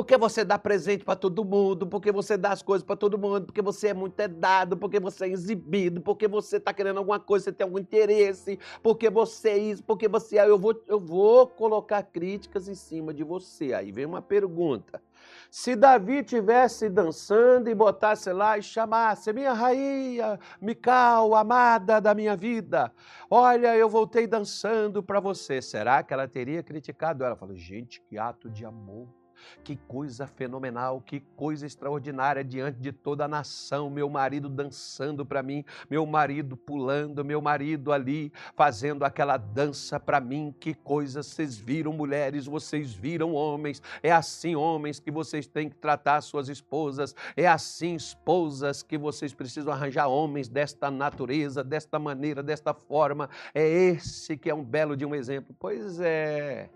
Porque 0.00 0.16
você 0.16 0.46
dá 0.46 0.58
presente 0.58 1.04
para 1.04 1.14
todo 1.14 1.44
mundo, 1.44 1.86
porque 1.86 2.10
você 2.10 2.34
dá 2.34 2.52
as 2.52 2.62
coisas 2.62 2.82
para 2.82 2.96
todo 2.96 3.18
mundo, 3.18 3.44
porque 3.44 3.60
você 3.60 3.88
é 3.88 3.94
muito 3.94 4.26
dado, 4.28 4.74
porque 4.74 4.98
você 4.98 5.26
é 5.26 5.28
exibido, 5.28 6.00
porque 6.00 6.26
você 6.26 6.56
está 6.56 6.72
querendo 6.72 6.96
alguma 6.96 7.20
coisa, 7.20 7.44
você 7.44 7.52
tem 7.52 7.66
algum 7.66 7.78
interesse, 7.78 8.58
porque 8.82 9.10
você 9.10 9.50
é 9.50 9.58
isso, 9.58 9.84
porque 9.84 10.08
você 10.08 10.38
é. 10.38 10.48
Eu 10.48 10.58
vou, 10.58 10.82
eu 10.88 10.98
vou 10.98 11.46
colocar 11.46 12.02
críticas 12.02 12.66
em 12.66 12.74
cima 12.74 13.12
de 13.12 13.22
você. 13.22 13.74
Aí 13.74 13.92
vem 13.92 14.06
uma 14.06 14.22
pergunta. 14.22 15.02
Se 15.50 15.76
Davi 15.76 16.24
tivesse 16.24 16.88
dançando 16.88 17.68
e 17.68 17.74
botasse 17.74 18.32
lá 18.32 18.56
e 18.56 18.62
chamasse 18.62 19.30
minha 19.34 19.52
rainha, 19.52 20.40
Mical, 20.62 21.34
amada 21.34 22.00
da 22.00 22.14
minha 22.14 22.34
vida, 22.34 22.90
olha, 23.30 23.76
eu 23.76 23.86
voltei 23.86 24.26
dançando 24.26 25.02
para 25.02 25.20
você, 25.20 25.60
será 25.60 26.02
que 26.02 26.14
ela 26.14 26.26
teria 26.26 26.62
criticado 26.62 27.22
ela? 27.22 27.36
Falou, 27.36 27.54
gente, 27.54 28.00
que 28.00 28.16
ato 28.16 28.48
de 28.48 28.64
amor. 28.64 29.19
Que 29.64 29.76
coisa 29.76 30.26
fenomenal, 30.26 31.00
que 31.00 31.20
coisa 31.36 31.66
extraordinária 31.66 32.44
diante 32.44 32.78
de 32.78 32.92
toda 32.92 33.24
a 33.24 33.28
nação. 33.28 33.90
Meu 33.90 34.08
marido 34.08 34.48
dançando 34.48 35.24
para 35.24 35.42
mim, 35.42 35.64
meu 35.88 36.04
marido 36.06 36.56
pulando, 36.56 37.24
meu 37.24 37.40
marido 37.40 37.92
ali 37.92 38.32
fazendo 38.54 39.04
aquela 39.04 39.36
dança 39.36 39.98
para 39.98 40.20
mim. 40.20 40.54
Que 40.58 40.74
coisa 40.74 41.22
vocês 41.22 41.56
viram, 41.56 41.92
mulheres, 41.92 42.46
vocês 42.46 42.92
viram, 42.92 43.32
homens. 43.32 43.82
É 44.02 44.10
assim, 44.10 44.54
homens, 44.54 45.00
que 45.00 45.10
vocês 45.10 45.46
têm 45.46 45.68
que 45.68 45.76
tratar 45.76 46.20
suas 46.20 46.48
esposas. 46.48 47.14
É 47.36 47.46
assim, 47.46 47.94
esposas, 47.94 48.82
que 48.82 48.98
vocês 48.98 49.32
precisam 49.32 49.72
arranjar 49.72 50.08
homens 50.08 50.48
desta 50.48 50.90
natureza, 50.90 51.62
desta 51.62 51.98
maneira, 51.98 52.42
desta 52.42 52.74
forma. 52.74 53.28
É 53.54 53.66
esse 53.66 54.36
que 54.36 54.50
é 54.50 54.54
um 54.54 54.64
belo 54.64 54.96
de 54.96 55.04
um 55.04 55.14
exemplo. 55.14 55.54
Pois 55.58 56.00
é. 56.00 56.68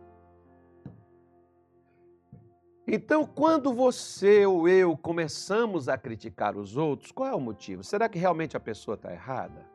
Então, 2.87 3.27
quando 3.27 3.73
você 3.73 4.45
ou 4.45 4.69
eu 4.69 4.97
começamos 4.97 5.89
a 5.89 5.97
criticar 5.97 6.57
os 6.57 6.77
outros, 6.77 7.11
qual 7.11 7.29
é 7.29 7.35
o 7.35 7.41
motivo? 7.41 7.83
Será 7.83 8.09
que 8.09 8.19
realmente 8.19 8.57
a 8.57 8.61
pessoa 8.61 8.95
está 8.95 9.11
errada? 9.11 9.67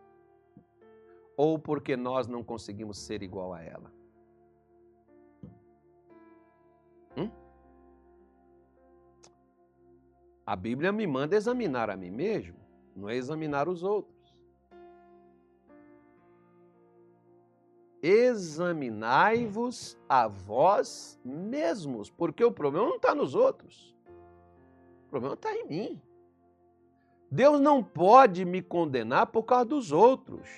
Ou 1.35 1.57
porque 1.57 1.97
nós 1.97 2.27
não 2.27 2.43
conseguimos 2.43 2.99
ser 2.99 3.23
igual 3.23 3.53
a 3.53 3.63
ela? 3.63 3.91
Hum? 7.17 7.31
A 10.45 10.55
Bíblia 10.55 10.91
me 10.91 11.07
manda 11.07 11.35
examinar 11.35 11.89
a 11.89 11.97
mim 11.97 12.11
mesmo, 12.11 12.57
não 12.95 13.09
é 13.09 13.15
examinar 13.15 13.67
os 13.67 13.83
outros. 13.83 14.18
Examinai-vos 18.09 19.97
a 20.07 20.27
vós 20.27 21.19
mesmos, 21.23 22.09
porque 22.09 22.43
o 22.43 22.51
problema 22.51 22.87
não 22.87 22.95
está 22.95 23.13
nos 23.13 23.35
outros, 23.35 23.95
o 25.05 25.09
problema 25.09 25.35
está 25.35 25.53
em 25.53 25.67
mim. 25.67 26.01
Deus 27.31 27.59
não 27.61 27.83
pode 27.83 28.43
me 28.43 28.61
condenar 28.61 29.27
por 29.27 29.43
causa 29.43 29.65
dos 29.65 29.91
outros. 29.91 30.49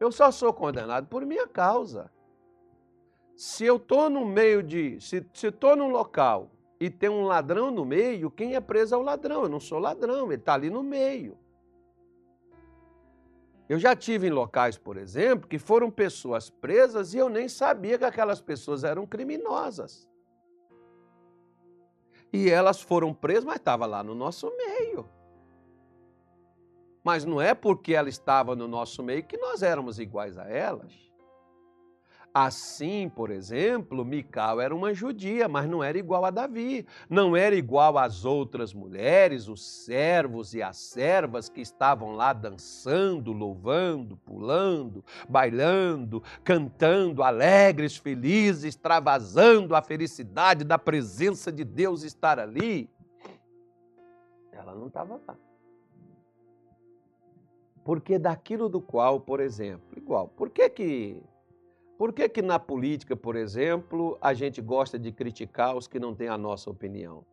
Eu 0.00 0.10
só 0.10 0.30
sou 0.30 0.52
condenado 0.52 1.06
por 1.06 1.24
minha 1.24 1.46
causa. 1.46 2.10
Se 3.36 3.64
eu 3.64 3.76
estou 3.76 4.10
no 4.10 4.26
meio 4.26 4.62
de. 4.62 5.00
Se 5.00 5.24
estou 5.46 5.76
num 5.76 5.88
local 5.88 6.50
e 6.80 6.90
tem 6.90 7.08
um 7.08 7.24
ladrão 7.24 7.70
no 7.70 7.84
meio, 7.84 8.30
quem 8.30 8.56
é 8.56 8.60
preso 8.60 8.96
é 8.96 8.98
o 8.98 9.02
ladrão. 9.02 9.42
Eu 9.42 9.48
não 9.48 9.60
sou 9.60 9.78
ladrão, 9.78 10.26
ele 10.26 10.34
está 10.34 10.54
ali 10.54 10.68
no 10.68 10.82
meio. 10.82 11.38
Eu 13.68 13.78
já 13.78 13.94
tive 13.94 14.28
em 14.28 14.30
locais, 14.30 14.78
por 14.78 14.96
exemplo, 14.96 15.46
que 15.46 15.58
foram 15.58 15.90
pessoas 15.90 16.48
presas 16.48 17.12
e 17.12 17.18
eu 17.18 17.28
nem 17.28 17.48
sabia 17.48 17.98
que 17.98 18.04
aquelas 18.04 18.40
pessoas 18.40 18.82
eram 18.82 19.06
criminosas. 19.06 20.08
E 22.32 22.48
elas 22.48 22.80
foram 22.80 23.12
presas, 23.12 23.44
mas 23.44 23.56
estava 23.56 23.84
lá 23.84 24.02
no 24.02 24.14
nosso 24.14 24.50
meio. 24.56 25.08
Mas 27.04 27.24
não 27.24 27.40
é 27.40 27.54
porque 27.54 27.94
ela 27.94 28.08
estava 28.08 28.56
no 28.56 28.66
nosso 28.66 29.02
meio 29.02 29.24
que 29.24 29.36
nós 29.36 29.62
éramos 29.62 29.98
iguais 29.98 30.38
a 30.38 30.48
elas. 30.48 31.07
Assim, 32.40 33.08
por 33.08 33.32
exemplo, 33.32 34.04
Mical 34.04 34.60
era 34.60 34.72
uma 34.72 34.94
judia, 34.94 35.48
mas 35.48 35.68
não 35.68 35.82
era 35.82 35.98
igual 35.98 36.24
a 36.24 36.30
Davi, 36.30 36.86
não 37.10 37.36
era 37.36 37.56
igual 37.56 37.98
às 37.98 38.24
outras 38.24 38.72
mulheres, 38.72 39.48
os 39.48 39.60
servos 39.60 40.54
e 40.54 40.62
as 40.62 40.76
servas 40.76 41.48
que 41.48 41.60
estavam 41.60 42.12
lá 42.12 42.32
dançando, 42.32 43.32
louvando, 43.32 44.16
pulando, 44.18 45.04
bailando, 45.28 46.22
cantando, 46.44 47.24
alegres, 47.24 47.96
felizes, 47.96 48.62
extravasando 48.62 49.74
a 49.74 49.82
felicidade 49.82 50.62
da 50.62 50.78
presença 50.78 51.50
de 51.50 51.64
Deus 51.64 52.04
estar 52.04 52.38
ali. 52.38 52.88
Ela 54.52 54.76
não 54.76 54.86
estava 54.86 55.20
lá. 55.26 55.36
Porque 57.84 58.16
daquilo 58.16 58.68
do 58.68 58.80
qual, 58.80 59.18
por 59.18 59.40
exemplo, 59.40 59.98
igual, 59.98 60.28
por 60.28 60.50
que 60.50 60.70
que 60.70 61.20
por 61.98 62.12
que, 62.12 62.28
que 62.28 62.40
na 62.40 62.60
política, 62.60 63.16
por 63.16 63.34
exemplo, 63.34 64.16
a 64.20 64.32
gente 64.32 64.62
gosta 64.62 64.96
de 64.96 65.10
criticar 65.10 65.76
os 65.76 65.88
que 65.88 65.98
não 65.98 66.14
têm 66.14 66.28
a 66.28 66.38
nossa 66.38 66.70
opinião? 66.70 67.26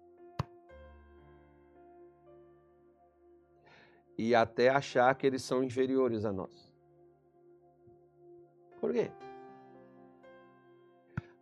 E 4.18 4.34
até 4.34 4.70
achar 4.70 5.14
que 5.14 5.28
eles 5.28 5.44
são 5.44 5.64
inferiores 5.64 6.26
a 6.26 6.34
nós. 6.34 6.74
Por 8.82 8.92
quê? 8.92 9.12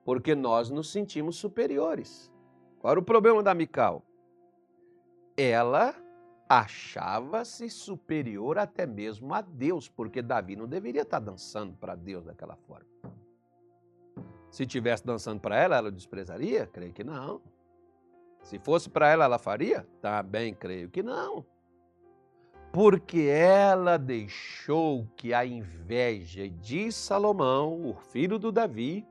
Porque 0.04 0.36
nós 0.36 0.70
nos 0.70 0.92
sentimos 0.92 1.38
superiores. 1.38 2.30
Qual 2.80 2.92
era 2.92 3.00
o 3.00 3.04
problema 3.04 3.42
da 3.42 3.54
Mical? 3.54 4.04
Ela 5.38 5.96
achava-se 6.50 7.70
superior 7.70 8.58
até 8.58 8.86
mesmo 8.86 9.34
a 9.34 9.40
Deus, 9.40 9.88
porque 9.88 10.22
Davi 10.22 10.58
não 10.58 10.68
deveria 10.68 11.04
estar 11.04 11.20
dançando 11.20 11.74
para 11.78 11.96
Deus 11.96 12.26
daquela 12.26 12.58
forma. 12.58 12.93
Se 14.54 14.68
tivesse 14.68 15.04
dançando 15.04 15.40
para 15.40 15.58
ela, 15.58 15.78
ela 15.78 15.92
desprezaria? 15.92 16.68
Creio 16.68 16.94
que 16.94 17.04
não. 17.04 17.42
Se 18.44 18.60
fosse 18.60 18.88
para 18.88 19.10
ela, 19.10 19.26
ela 19.26 19.40
faria? 19.40 19.84
Também 20.00 20.54
creio 20.54 20.92
que 20.92 21.02
não. 21.02 21.44
Porque 22.72 23.22
ela 23.22 23.98
deixou 23.98 25.08
que 25.18 25.34
a 25.34 25.44
inveja 25.44 26.48
de 26.48 26.92
Salomão, 26.92 27.84
o 27.84 27.96
filho 27.96 28.38
do 28.38 28.52
Davi, 28.52 29.08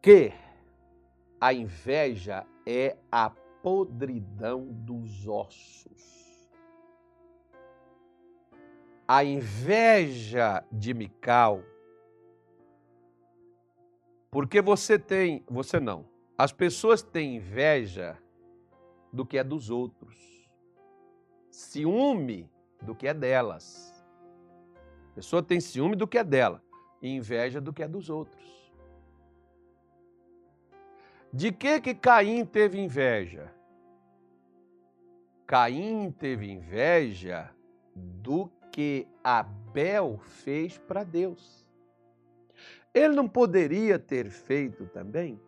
que 0.00 0.32
a 1.38 1.52
inveja 1.52 2.46
é 2.64 2.96
a 3.12 3.28
podridão 3.62 4.64
dos 4.66 5.28
ossos. 5.28 6.50
A 9.06 9.22
inveja 9.22 10.64
de 10.72 10.94
Mical, 10.94 11.62
porque 14.34 14.60
você 14.60 14.98
tem, 14.98 15.44
você 15.48 15.78
não, 15.78 16.04
as 16.36 16.50
pessoas 16.50 17.00
têm 17.00 17.36
inveja 17.36 18.18
do 19.12 19.24
que 19.24 19.38
é 19.38 19.44
dos 19.44 19.70
outros, 19.70 20.50
ciúme 21.48 22.50
do 22.82 22.96
que 22.96 23.06
é 23.06 23.14
delas. 23.14 24.04
A 25.12 25.14
pessoa 25.14 25.40
tem 25.40 25.60
ciúme 25.60 25.94
do 25.94 26.08
que 26.08 26.18
é 26.18 26.24
dela 26.24 26.60
e 27.00 27.14
inveja 27.14 27.60
do 27.60 27.72
que 27.72 27.80
é 27.80 27.86
dos 27.86 28.10
outros. 28.10 28.74
De 31.32 31.52
que 31.52 31.80
que 31.80 31.94
Caim 31.94 32.44
teve 32.44 32.80
inveja? 32.80 33.54
Caim 35.46 36.10
teve 36.10 36.50
inveja 36.50 37.54
do 37.94 38.50
que 38.72 39.06
Abel 39.22 40.18
fez 40.18 40.76
para 40.76 41.04
Deus. 41.04 41.63
Ele 42.94 43.12
não 43.12 43.28
poderia 43.28 43.98
ter 43.98 44.30
feito 44.30 44.86
também? 44.86 45.40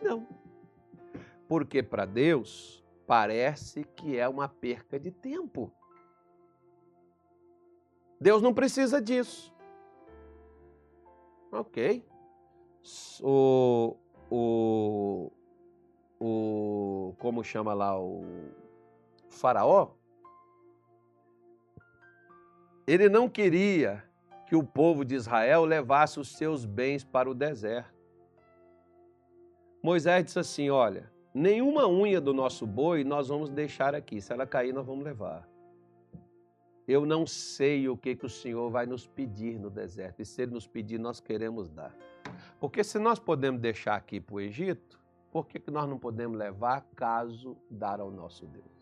Não. 0.00 0.24
Porque 1.48 1.82
para 1.82 2.04
Deus 2.04 2.82
parece 3.04 3.82
que 3.82 4.16
é 4.16 4.28
uma 4.28 4.48
perca 4.48 5.00
de 5.00 5.10
tempo. 5.10 5.72
Deus 8.20 8.40
não 8.40 8.54
precisa 8.54 9.02
disso. 9.02 9.52
Ok. 11.50 12.06
O, 13.20 13.96
o, 14.30 15.32
o 16.20 17.14
como 17.18 17.42
chama 17.42 17.74
lá 17.74 18.00
o 18.00 18.24
faraó, 19.28 19.90
ele 22.86 23.08
não 23.08 23.28
queria 23.28 24.04
que 24.52 24.56
o 24.56 24.62
povo 24.62 25.02
de 25.02 25.14
Israel 25.14 25.64
levasse 25.64 26.20
os 26.20 26.36
seus 26.36 26.66
bens 26.66 27.02
para 27.02 27.30
o 27.30 27.32
deserto. 27.34 27.98
Moisés 29.82 30.26
disse 30.26 30.38
assim: 30.38 30.68
Olha, 30.68 31.10
nenhuma 31.32 31.88
unha 31.88 32.20
do 32.20 32.34
nosso 32.34 32.66
boi 32.66 33.02
nós 33.02 33.28
vamos 33.28 33.48
deixar 33.48 33.94
aqui, 33.94 34.20
se 34.20 34.30
ela 34.30 34.46
cair, 34.46 34.74
nós 34.74 34.84
vamos 34.84 35.04
levar. 35.04 35.48
Eu 36.86 37.06
não 37.06 37.26
sei 37.26 37.88
o 37.88 37.96
que, 37.96 38.14
que 38.14 38.26
o 38.26 38.28
Senhor 38.28 38.68
vai 38.68 38.84
nos 38.84 39.06
pedir 39.06 39.58
no 39.58 39.70
deserto, 39.70 40.20
e 40.20 40.26
se 40.26 40.42
Ele 40.42 40.52
nos 40.52 40.66
pedir, 40.66 40.98
nós 40.98 41.18
queremos 41.18 41.70
dar. 41.70 41.96
Porque 42.60 42.84
se 42.84 42.98
nós 42.98 43.18
podemos 43.18 43.58
deixar 43.58 43.94
aqui 43.94 44.20
para 44.20 44.34
o 44.34 44.40
Egito, 44.40 45.00
por 45.30 45.46
que, 45.46 45.58
que 45.58 45.70
nós 45.70 45.88
não 45.88 45.98
podemos 45.98 46.36
levar 46.36 46.82
caso 46.94 47.56
dar 47.70 48.00
ao 48.00 48.10
nosso 48.10 48.44
Deus? 48.44 48.81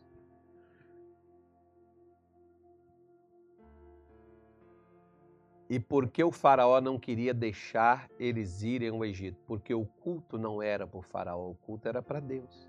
E 5.71 5.79
por 5.79 6.09
que 6.09 6.25
o 6.25 6.33
faraó 6.33 6.81
não 6.81 6.99
queria 6.99 7.33
deixar 7.33 8.11
eles 8.19 8.61
irem 8.61 8.89
ao 8.89 9.05
Egito? 9.05 9.41
Porque 9.47 9.73
o 9.73 9.87
culto 9.87 10.37
não 10.37 10.61
era 10.61 10.85
para 10.85 10.99
o 10.99 11.03
faraó, 11.03 11.49
o 11.49 11.55
culto 11.55 11.87
era 11.87 12.03
para 12.03 12.19
Deus. 12.19 12.69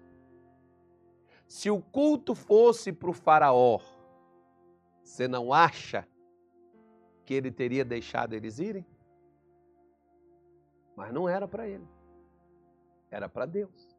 Se 1.48 1.72
o 1.72 1.82
culto 1.82 2.36
fosse 2.36 2.94
para 2.94 3.10
o 3.10 3.14
faraó, 3.14 3.80
você 5.04 5.28
não 5.28 5.52
acha 5.52 6.08
que 7.26 7.34
ele 7.34 7.50
teria 7.50 7.84
deixado 7.84 8.34
eles 8.34 8.60
irem? 8.60 8.86
Mas 10.96 11.12
não 11.12 11.28
era 11.28 11.48
para 11.48 11.68
ele, 11.68 11.88
era 13.10 13.28
para 13.28 13.48
Deus. 13.48 13.98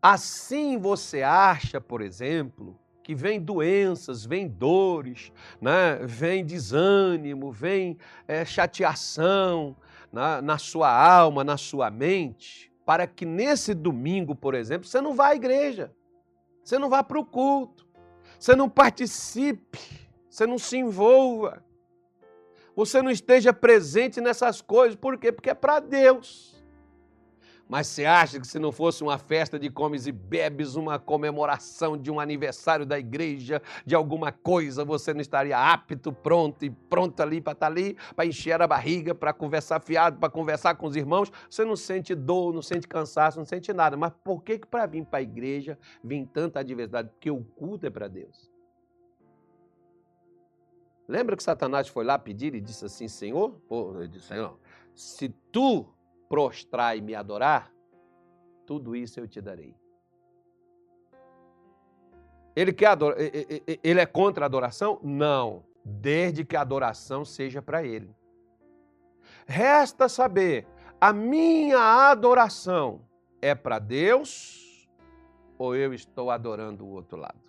Assim 0.00 0.78
você 0.78 1.24
acha, 1.24 1.80
por 1.80 2.00
exemplo, 2.00 2.78
que 3.04 3.14
vem 3.14 3.38
doenças, 3.38 4.24
vem 4.24 4.48
dores, 4.48 5.30
né? 5.60 5.98
vem 6.02 6.42
desânimo, 6.42 7.52
vem 7.52 7.98
é, 8.26 8.46
chateação 8.46 9.76
na, 10.10 10.40
na 10.40 10.56
sua 10.56 10.90
alma, 10.90 11.44
na 11.44 11.58
sua 11.58 11.90
mente, 11.90 12.72
para 12.86 13.06
que 13.06 13.26
nesse 13.26 13.74
domingo, 13.74 14.34
por 14.34 14.54
exemplo, 14.54 14.88
você 14.88 15.02
não 15.02 15.14
vá 15.14 15.28
à 15.28 15.34
igreja, 15.34 15.92
você 16.62 16.78
não 16.78 16.88
vá 16.88 17.04
para 17.04 17.20
o 17.20 17.26
culto, 17.26 17.86
você 18.38 18.56
não 18.56 18.70
participe, 18.70 19.78
você 20.30 20.46
não 20.46 20.56
se 20.56 20.78
envolva, 20.78 21.62
você 22.74 23.02
não 23.02 23.10
esteja 23.10 23.52
presente 23.52 24.18
nessas 24.18 24.62
coisas, 24.62 24.96
por 24.96 25.18
quê? 25.18 25.30
Porque 25.30 25.50
é 25.50 25.54
para 25.54 25.78
Deus. 25.78 26.53
Mas 27.68 27.86
você 27.86 28.04
acha 28.04 28.38
que 28.38 28.46
se 28.46 28.58
não 28.58 28.70
fosse 28.70 29.02
uma 29.02 29.16
festa 29.16 29.58
de 29.58 29.70
comes 29.70 30.06
e 30.06 30.12
bebes, 30.12 30.74
uma 30.74 30.98
comemoração 30.98 31.96
de 31.96 32.10
um 32.10 32.20
aniversário 32.20 32.84
da 32.84 32.98
igreja, 32.98 33.62
de 33.86 33.94
alguma 33.94 34.30
coisa, 34.30 34.84
você 34.84 35.14
não 35.14 35.20
estaria 35.20 35.56
apto, 35.56 36.12
pronto 36.12 36.64
e 36.64 36.70
pronto 36.70 37.20
ali 37.20 37.40
para 37.40 37.52
estar 37.54 37.66
tá 37.66 37.72
ali, 37.72 37.96
para 38.14 38.26
encher 38.26 38.60
a 38.60 38.66
barriga, 38.66 39.14
para 39.14 39.32
conversar 39.32 39.80
fiado, 39.80 40.18
para 40.18 40.28
conversar 40.28 40.74
com 40.74 40.86
os 40.86 40.94
irmãos? 40.94 41.32
Você 41.48 41.64
não 41.64 41.74
sente 41.74 42.14
dor, 42.14 42.52
não 42.52 42.60
sente 42.60 42.86
cansaço, 42.86 43.38
não 43.38 43.46
sente 43.46 43.72
nada. 43.72 43.96
Mas 43.96 44.12
por 44.22 44.42
que, 44.42 44.58
que 44.58 44.66
para 44.66 44.84
vir 44.84 45.06
para 45.06 45.20
a 45.20 45.22
igreja 45.22 45.78
vem 46.02 46.26
tanta 46.26 46.60
adversidade? 46.60 47.08
Porque 47.08 47.30
o 47.30 47.42
culto 47.42 47.86
é 47.86 47.90
para 47.90 48.08
Deus. 48.08 48.52
Lembra 51.08 51.36
que 51.36 51.42
Satanás 51.42 51.88
foi 51.88 52.04
lá 52.04 52.18
pedir 52.18 52.54
e 52.54 52.60
disse 52.60 52.84
assim, 52.84 53.08
Senhor? 53.08 53.58
Ele 53.96 54.08
disse, 54.08 54.26
Senhor, 54.26 54.58
se 54.94 55.28
tu 55.50 55.93
prostrar 56.28 56.96
e 56.96 57.00
me 57.00 57.14
adorar, 57.14 57.72
tudo 58.66 58.96
isso 58.96 59.20
eu 59.20 59.28
te 59.28 59.40
darei. 59.40 59.74
Ele, 62.56 62.72
quer 62.72 62.86
adora, 62.86 63.16
ele 63.82 64.00
é 64.00 64.06
contra 64.06 64.44
a 64.44 64.46
adoração? 64.46 65.00
Não, 65.02 65.64
desde 65.84 66.44
que 66.44 66.56
a 66.56 66.60
adoração 66.60 67.24
seja 67.24 67.60
para 67.60 67.84
ele. 67.84 68.14
Resta 69.46 70.08
saber, 70.08 70.66
a 71.00 71.12
minha 71.12 72.10
adoração 72.10 73.02
é 73.42 73.54
para 73.54 73.78
Deus 73.78 74.88
ou 75.58 75.74
eu 75.74 75.92
estou 75.92 76.30
adorando 76.30 76.84
o 76.84 76.90
outro 76.90 77.18
lado? 77.18 77.42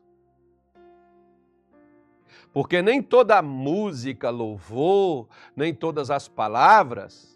Porque 2.51 2.81
nem 2.81 3.01
toda 3.01 3.41
música, 3.41 4.29
louvor, 4.29 5.27
nem 5.55 5.73
todas 5.73 6.09
as 6.09 6.27
palavras 6.27 7.34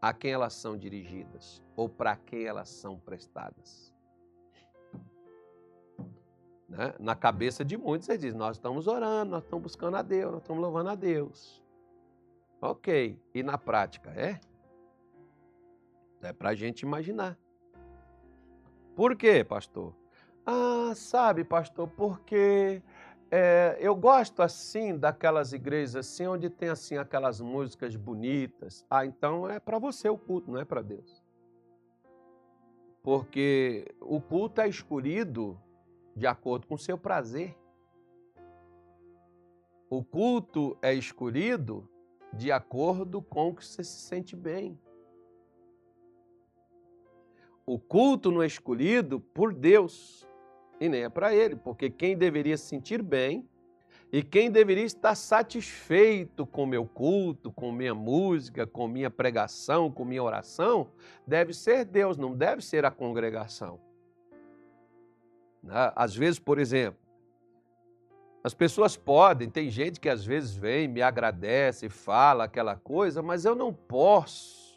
a 0.00 0.12
quem 0.12 0.32
elas 0.32 0.54
são 0.54 0.76
dirigidas 0.76 1.62
ou 1.76 1.88
para 1.88 2.16
quem 2.16 2.44
elas 2.44 2.68
são 2.68 2.98
prestadas. 2.98 3.92
Né? 6.68 6.94
Na 7.00 7.16
cabeça 7.16 7.64
de 7.64 7.76
muitos, 7.76 8.06
você 8.06 8.16
diz: 8.16 8.34
Nós 8.34 8.56
estamos 8.56 8.86
orando, 8.86 9.32
nós 9.32 9.42
estamos 9.42 9.64
buscando 9.64 9.96
a 9.96 10.02
Deus, 10.02 10.32
nós 10.32 10.42
estamos 10.42 10.62
louvando 10.62 10.90
a 10.90 10.94
Deus. 10.94 11.60
Ok, 12.62 13.18
e 13.34 13.42
na 13.42 13.58
prática, 13.58 14.10
é? 14.10 14.38
É 16.22 16.32
para 16.32 16.50
a 16.50 16.54
gente 16.54 16.82
imaginar. 16.82 17.36
Por 18.94 19.16
quê, 19.16 19.42
pastor? 19.42 19.94
Ah, 20.44 20.92
sabe, 20.94 21.42
pastor, 21.42 21.88
porque 21.88 22.82
é, 23.30 23.76
eu 23.78 23.94
gosto 23.94 24.42
assim 24.42 24.98
daquelas 24.98 25.52
igrejas 25.52 25.94
assim 25.94 26.26
onde 26.26 26.50
tem 26.50 26.68
assim 26.68 26.96
aquelas 26.96 27.40
músicas 27.40 27.94
bonitas. 27.94 28.84
Ah, 28.90 29.06
então 29.06 29.48
é 29.48 29.60
para 29.60 29.78
você 29.78 30.08
o 30.08 30.18
culto, 30.18 30.50
não 30.50 30.58
é 30.58 30.64
para 30.64 30.82
Deus. 30.82 31.22
Porque 33.02 33.94
o 34.00 34.20
culto 34.20 34.60
é 34.60 34.68
escolhido 34.68 35.58
de 36.16 36.26
acordo 36.26 36.66
com 36.66 36.74
o 36.74 36.78
seu 36.78 36.98
prazer. 36.98 37.56
O 39.88 40.02
culto 40.02 40.76
é 40.82 40.92
escolhido 40.92 41.88
de 42.32 42.50
acordo 42.50 43.22
com 43.22 43.48
o 43.48 43.54
que 43.54 43.64
você 43.64 43.84
se 43.84 44.00
sente 44.00 44.34
bem. 44.34 44.78
O 47.64 47.78
culto 47.78 48.32
não 48.32 48.42
é 48.42 48.46
escolhido 48.46 49.20
por 49.20 49.54
Deus 49.54 50.28
e 50.80 50.88
nem 50.88 51.04
é 51.04 51.08
para 51.10 51.34
ele, 51.34 51.54
porque 51.54 51.90
quem 51.90 52.16
deveria 52.16 52.56
se 52.56 52.64
sentir 52.64 53.02
bem 53.02 53.46
e 54.10 54.22
quem 54.22 54.50
deveria 54.50 54.84
estar 54.84 55.14
satisfeito 55.14 56.44
com 56.46 56.66
meu 56.66 56.84
culto, 56.84 57.52
com 57.52 57.70
minha 57.70 57.94
música, 57.94 58.66
com 58.66 58.88
minha 58.88 59.10
pregação, 59.10 59.90
com 59.90 60.04
minha 60.04 60.22
oração, 60.22 60.88
deve 61.26 61.52
ser 61.52 61.84
Deus, 61.84 62.16
não 62.16 62.34
deve 62.34 62.62
ser 62.62 62.84
a 62.84 62.90
congregação. 62.90 63.78
Né? 65.62 65.92
Às 65.94 66.16
vezes, 66.16 66.40
por 66.40 66.58
exemplo, 66.58 66.98
as 68.42 68.54
pessoas 68.54 68.96
podem, 68.96 69.50
tem 69.50 69.70
gente 69.70 70.00
que 70.00 70.08
às 70.08 70.24
vezes 70.24 70.54
vem, 70.54 70.88
me 70.88 71.02
agradece, 71.02 71.90
fala 71.90 72.44
aquela 72.44 72.74
coisa, 72.74 73.22
mas 73.22 73.44
eu 73.44 73.54
não 73.54 73.72
posso 73.72 74.69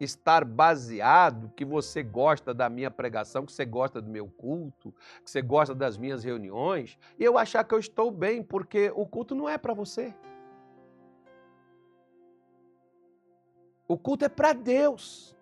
estar 0.00 0.44
baseado 0.44 1.52
que 1.54 1.64
você 1.64 2.02
gosta 2.02 2.54
da 2.54 2.70
minha 2.70 2.90
pregação, 2.90 3.44
que 3.44 3.52
você 3.52 3.66
gosta 3.66 4.00
do 4.00 4.10
meu 4.10 4.26
culto, 4.26 4.94
que 5.22 5.30
você 5.30 5.42
gosta 5.42 5.74
das 5.74 5.98
minhas 5.98 6.24
reuniões, 6.24 6.98
e 7.18 7.24
eu 7.24 7.36
achar 7.36 7.62
que 7.64 7.74
eu 7.74 7.78
estou 7.78 8.10
bem, 8.10 8.42
porque 8.42 8.90
o 8.94 9.06
culto 9.06 9.34
não 9.34 9.48
é 9.48 9.58
para 9.58 9.74
você. 9.74 10.14
O 13.86 13.98
culto 13.98 14.24
é 14.24 14.28
para 14.28 14.52
Deus. 14.52 15.36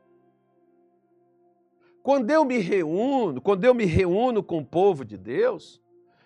Quando 2.03 2.31
eu 2.31 2.45
me 2.45 2.59
reúno, 2.59 3.41
quando 3.41 3.65
eu 3.65 3.75
me 3.75 3.85
reúno 3.85 4.43
com 4.43 4.59
o 4.59 4.65
povo 4.65 5.05
de 5.05 5.17
Deus, 5.17 5.81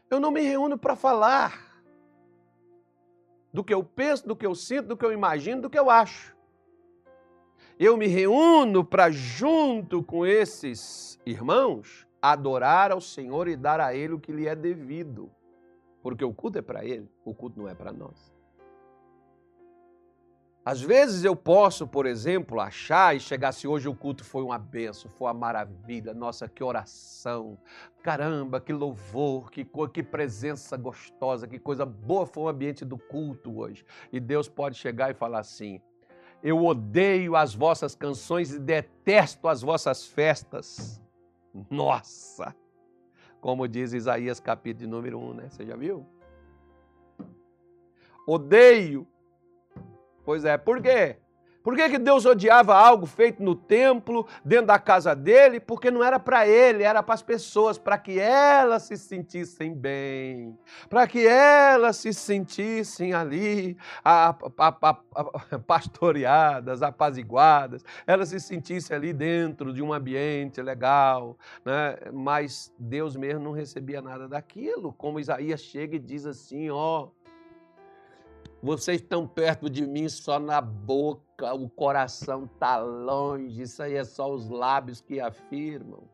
eu 0.08 0.20
não 0.20 0.30
me 0.30 0.40
reúno 0.40 0.78
para 0.78 0.96
falar 0.96 1.82
do 3.52 3.62
que 3.62 3.74
eu 3.74 3.84
penso, 3.84 4.26
do 4.26 4.36
que 4.36 4.46
eu 4.46 4.54
sinto, 4.54 4.88
do 4.88 4.96
que 4.96 5.04
eu 5.04 5.12
imagino, 5.12 5.62
do 5.62 5.68
que 5.68 5.78
eu 5.78 5.90
acho 5.90 6.31
eu 7.84 7.96
me 7.96 8.06
reúno 8.06 8.84
para, 8.84 9.10
junto 9.10 10.02
com 10.02 10.24
esses 10.24 11.18
irmãos, 11.26 12.06
adorar 12.20 12.92
ao 12.92 13.00
Senhor 13.00 13.48
e 13.48 13.56
dar 13.56 13.80
a 13.80 13.94
Ele 13.94 14.14
o 14.14 14.20
que 14.20 14.32
lhe 14.32 14.46
é 14.46 14.54
devido. 14.54 15.30
Porque 16.02 16.24
o 16.24 16.32
culto 16.32 16.58
é 16.58 16.62
para 16.62 16.84
Ele, 16.84 17.08
o 17.24 17.34
culto 17.34 17.58
não 17.58 17.68
é 17.68 17.74
para 17.74 17.92
nós. 17.92 18.32
Às 20.64 20.80
vezes 20.80 21.24
eu 21.24 21.34
posso, 21.34 21.88
por 21.88 22.06
exemplo, 22.06 22.60
achar 22.60 23.16
e 23.16 23.20
chegar 23.20 23.50
se 23.50 23.66
hoje 23.66 23.88
o 23.88 23.96
culto 23.96 24.24
foi 24.24 24.44
uma 24.44 24.58
benção, 24.58 25.10
foi 25.10 25.26
uma 25.26 25.34
maravilha, 25.34 26.14
nossa, 26.14 26.48
que 26.48 26.62
oração, 26.62 27.58
caramba, 28.00 28.60
que 28.60 28.72
louvor, 28.72 29.50
que, 29.50 29.66
que 29.92 30.02
presença 30.04 30.76
gostosa, 30.76 31.48
que 31.48 31.58
coisa 31.58 31.84
boa 31.84 32.26
foi 32.26 32.44
o 32.44 32.48
ambiente 32.48 32.84
do 32.84 32.96
culto 32.96 33.58
hoje. 33.58 33.84
E 34.12 34.20
Deus 34.20 34.48
pode 34.48 34.76
chegar 34.76 35.10
e 35.10 35.14
falar 35.14 35.40
assim: 35.40 35.80
eu 36.42 36.64
odeio 36.64 37.36
as 37.36 37.54
vossas 37.54 37.94
canções 37.94 38.52
e 38.52 38.58
detesto 38.58 39.46
as 39.46 39.62
vossas 39.62 40.06
festas. 40.06 41.00
Nossa! 41.70 42.54
Como 43.40 43.68
diz 43.68 43.92
Isaías 43.92 44.40
capítulo 44.40 44.90
número 44.90 45.18
1, 45.18 45.34
né? 45.34 45.48
Você 45.48 45.64
já 45.64 45.76
viu? 45.76 46.06
Odeio. 48.26 49.06
Pois 50.24 50.44
é, 50.44 50.56
por 50.56 50.80
quê? 50.80 51.16
Por 51.62 51.76
que, 51.76 51.88
que 51.90 51.98
Deus 51.98 52.26
odiava 52.26 52.74
algo 52.74 53.06
feito 53.06 53.42
no 53.42 53.54
templo, 53.54 54.26
dentro 54.44 54.66
da 54.66 54.78
casa 54.78 55.14
dele? 55.14 55.60
Porque 55.60 55.90
não 55.90 56.02
era 56.02 56.18
para 56.18 56.46
ele, 56.46 56.82
era 56.82 57.02
para 57.02 57.14
as 57.14 57.22
pessoas, 57.22 57.78
para 57.78 57.96
que 57.96 58.18
elas 58.18 58.82
se 58.82 58.96
sentissem 58.96 59.72
bem, 59.72 60.58
para 60.90 61.06
que 61.06 61.24
elas 61.24 61.96
se 61.98 62.12
sentissem 62.12 63.14
ali 63.14 63.76
a, 64.04 64.34
a, 64.58 64.68
a, 64.82 65.58
pastoreadas, 65.60 66.82
apaziguadas, 66.82 67.84
elas 68.06 68.30
se 68.30 68.40
sentissem 68.40 68.96
ali 68.96 69.12
dentro 69.12 69.72
de 69.72 69.80
um 69.82 69.92
ambiente 69.92 70.60
legal. 70.60 71.38
Né? 71.64 71.96
Mas 72.12 72.72
Deus 72.76 73.14
mesmo 73.14 73.40
não 73.40 73.52
recebia 73.52 74.02
nada 74.02 74.26
daquilo, 74.26 74.92
como 74.92 75.20
Isaías 75.20 75.60
chega 75.60 75.94
e 75.94 76.00
diz 76.00 76.26
assim: 76.26 76.70
ó. 76.70 77.08
Vocês 78.62 79.00
estão 79.00 79.26
perto 79.26 79.68
de 79.68 79.84
mim 79.84 80.08
só 80.08 80.38
na 80.38 80.60
boca, 80.60 81.52
o 81.52 81.68
coração 81.68 82.44
está 82.44 82.78
longe. 82.78 83.60
Isso 83.60 83.82
aí 83.82 83.94
é 83.94 84.04
só 84.04 84.32
os 84.32 84.48
lábios 84.48 85.00
que 85.00 85.18
afirmam. 85.18 86.08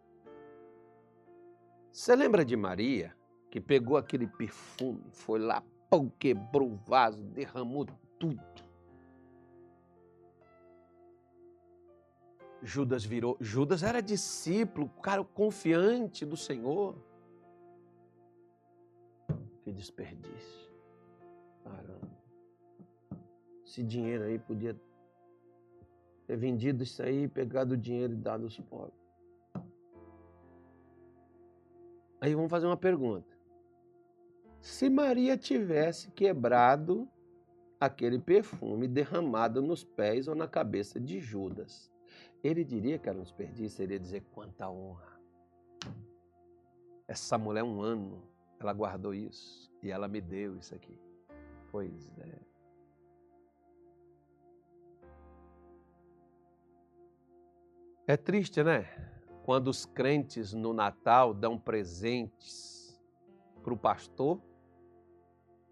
Você 1.92 2.16
lembra 2.16 2.46
de 2.46 2.56
Maria, 2.56 3.14
que 3.50 3.60
pegou 3.60 3.98
aquele 3.98 4.26
perfume, 4.26 5.04
foi 5.10 5.38
lá, 5.38 5.62
pão, 5.90 6.10
quebrou 6.18 6.70
o 6.70 6.76
vaso, 6.76 7.22
derramou 7.22 7.86
tudo. 8.18 8.40
Judas 12.62 13.04
virou. 13.04 13.36
Judas 13.38 13.82
era 13.82 14.00
discípulo, 14.00 14.88
cara 15.02 15.22
confiante 15.22 16.24
do 16.24 16.36
Senhor. 16.36 16.96
Que 19.62 19.70
desperdício. 19.70 20.72
Caramba. 21.62 22.17
Esse 23.68 23.82
dinheiro 23.82 24.24
aí 24.24 24.38
podia 24.38 24.74
ter 26.26 26.36
vendido 26.38 26.82
isso 26.82 27.02
aí, 27.02 27.28
pegado 27.28 27.74
o 27.74 27.76
dinheiro 27.76 28.14
e 28.14 28.16
dado 28.16 28.44
aos 28.44 28.58
pobres. 28.60 28.98
Aí 32.18 32.34
vamos 32.34 32.50
fazer 32.50 32.64
uma 32.66 32.78
pergunta. 32.78 33.28
Se 34.58 34.88
Maria 34.88 35.36
tivesse 35.36 36.10
quebrado 36.12 37.06
aquele 37.78 38.18
perfume 38.18 38.88
derramado 38.88 39.60
nos 39.60 39.84
pés 39.84 40.28
ou 40.28 40.34
na 40.34 40.48
cabeça 40.48 40.98
de 40.98 41.20
Judas, 41.20 41.92
ele 42.42 42.64
diria 42.64 42.98
que 42.98 43.06
era 43.06 43.18
um 43.18 43.22
desperdício, 43.22 43.82
ele 43.82 43.92
ia 43.92 44.00
dizer 44.00 44.22
quanta 44.32 44.70
honra. 44.70 45.20
Essa 47.06 47.36
mulher, 47.36 47.64
um 47.64 47.82
ano, 47.82 48.22
ela 48.58 48.72
guardou 48.72 49.12
isso 49.12 49.70
e 49.82 49.90
ela 49.90 50.08
me 50.08 50.22
deu 50.22 50.56
isso 50.56 50.74
aqui. 50.74 50.98
Pois 51.70 52.10
é. 52.18 52.47
É 58.08 58.16
triste, 58.16 58.64
né? 58.64 58.86
Quando 59.44 59.68
os 59.68 59.84
crentes 59.84 60.54
no 60.54 60.72
Natal 60.72 61.34
dão 61.34 61.58
presentes 61.58 62.98
para 63.62 63.74
o 63.74 63.76
pastor, 63.76 64.40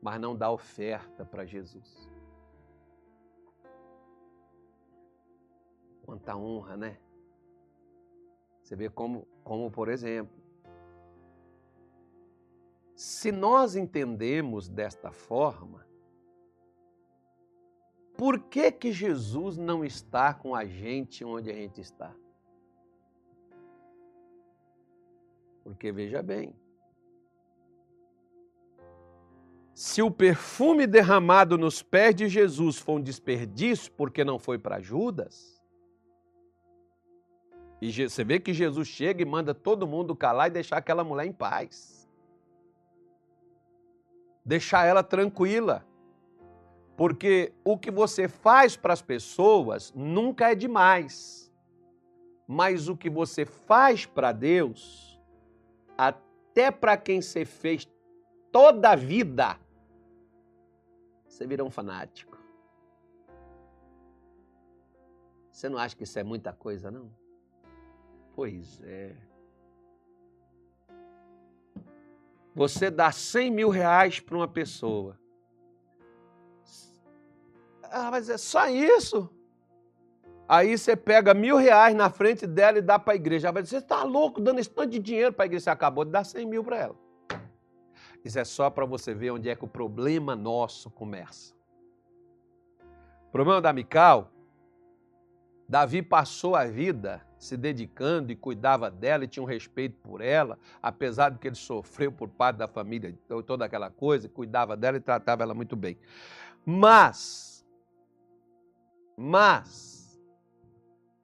mas 0.03 0.21
não 0.21 0.37
dá 0.37 0.51
oferta 0.51 1.25
para 1.25 1.47
Jesus. 1.47 2.11
Quanta 6.05 6.37
honra, 6.37 6.77
né? 6.77 6.99
Você 8.61 8.77
vê 8.77 8.91
como, 8.91 9.27
como 9.43 9.71
por 9.71 9.89
exemplo, 9.89 10.37
se 12.95 13.33
nós 13.33 13.77
entendemos 13.77 14.69
desta 14.69 15.11
forma, 15.11 15.87
por 18.15 18.39
que 18.41 18.71
que 18.71 18.93
Jesus 18.93 19.57
não 19.57 19.83
está 19.83 20.35
com 20.35 20.55
a 20.55 20.67
gente 20.67 21.25
onde 21.25 21.51
a 21.51 21.55
gente 21.55 21.81
está? 21.81 22.15
Porque 25.67 25.91
veja 25.91 26.23
bem, 26.23 26.55
se 29.75 30.01
o 30.01 30.13
perfume 30.13 30.87
derramado 30.87 31.59
nos 31.59 31.83
pés 31.83 32.15
de 32.15 32.29
Jesus 32.29 32.79
foi 32.79 32.95
um 32.95 33.03
desperdício 33.03 33.91
porque 33.91 34.25
não 34.25 34.39
foi 34.39 34.61
para 34.61 34.81
Judas, 34.81 35.61
e 37.83 37.91
você 38.09 38.23
vê 38.23 38.39
que 38.39 38.55
Jesus 38.55 38.87
chega 38.87 39.21
e 39.23 39.25
manda 39.25 39.53
todo 39.53 39.89
mundo 39.89 40.15
calar 40.15 40.47
e 40.47 40.53
deixar 40.53 40.77
aquela 40.77 41.03
mulher 41.03 41.27
em 41.27 41.33
paz. 41.33 42.09
Deixar 44.45 44.87
ela 44.87 45.03
tranquila. 45.03 45.85
Porque 46.97 47.53
o 47.65 47.77
que 47.77 47.91
você 47.91 48.29
faz 48.29 48.77
para 48.77 48.93
as 48.93 49.03
pessoas 49.03 49.93
nunca 49.97 50.53
é 50.53 50.55
demais. 50.55 51.53
Mas 52.47 52.89
o 52.89 52.97
que 52.97 53.11
você 53.11 53.45
faz 53.45 54.07
para 54.07 54.31
Deus, 54.31 55.16
até 56.57 56.71
para 56.71 56.97
quem 56.97 57.21
você 57.21 57.45
fez 57.45 57.87
toda 58.51 58.93
a 58.93 58.97
vida, 58.97 59.61
você 61.29 61.47
vira 61.47 61.63
um 61.63 61.71
fanático. 61.71 62.39
Você 65.53 65.69
não 65.69 65.77
acha 65.77 65.95
que 65.95 66.05
isso 66.05 66.19
é 66.19 66.23
muita 66.23 66.55
coisa, 66.55 66.91
não? 66.91 67.15
Pois 68.35 68.81
é. 68.83 69.15
Você 72.55 72.91
dá 72.91 73.13
100 73.13 73.51
mil 73.51 73.69
reais 73.69 74.19
para 74.19 74.37
uma 74.37 74.49
pessoa. 74.49 75.21
Ah, 77.83 78.11
mas 78.11 78.31
é 78.31 78.39
só 78.39 78.67
isso? 78.67 79.29
Aí 80.49 80.77
você 80.79 80.95
pega 80.95 81.35
mil 81.35 81.57
reais 81.57 81.95
na 81.95 82.09
frente 82.09 82.47
dela 82.47 82.79
e 82.79 82.83
dá 82.83 82.99
para 82.99 83.15
a 83.15 83.17
igreja. 83.17 83.51
Vai 83.51 83.63
dizer, 83.63 83.79
você 83.79 83.85
está 83.85 84.03
louco 84.05 84.41
dando 84.41 84.61
esse 84.61 84.71
tanto 84.71 84.91
de 84.91 84.99
dinheiro 84.99 85.33
para 85.33 85.45
a 85.45 85.47
igreja? 85.47 85.65
Você 85.65 85.71
acabou 85.71 86.05
de 86.05 86.13
dar 86.13 86.25
100 86.25 86.47
mil 86.47 86.63
para 86.63 86.79
ela. 86.79 86.97
Isso 88.25 88.39
é 88.39 88.45
só 88.45 88.71
para 88.71 88.85
você 88.85 89.15
ver 89.15 89.31
onde 89.31 89.49
é 89.49 89.57
que 89.57 89.65
o 89.65 89.69
problema 89.69 90.37
nosso 90.37 90.91
começa. 90.91 91.55
O 93.29 93.31
problema 93.31 93.61
da 93.61 93.73
Mical, 93.73 94.31
Davi 95.69 96.01
passou 96.01 96.55
a 96.55 96.65
vida 96.65 97.27
se 97.39 97.57
dedicando 97.57 98.33
e 98.33 98.37
cuidava 98.37 98.91
dela 98.91 99.25
e 99.25 99.29
tinha 99.29 99.43
um 99.43 99.47
respeito 99.47 99.97
por 99.99 100.21
ela, 100.21 100.59
apesar 100.83 101.31
de 101.31 101.39
que 101.39 101.49
ele 101.49 101.57
sofreu 101.57 102.11
por 102.11 102.29
parte 102.29 102.57
da 102.57 102.67
família, 102.67 103.17
toda 103.47 103.65
aquela 103.65 103.91
coisa, 103.91 104.29
cuidava 104.29 104.77
dela 104.77 104.97
e 104.97 105.01
tratava 105.01 105.43
ela 105.43 105.55
muito 105.55 105.77
bem. 105.77 105.99
Mas, 106.65 107.65
mas, 109.17 109.96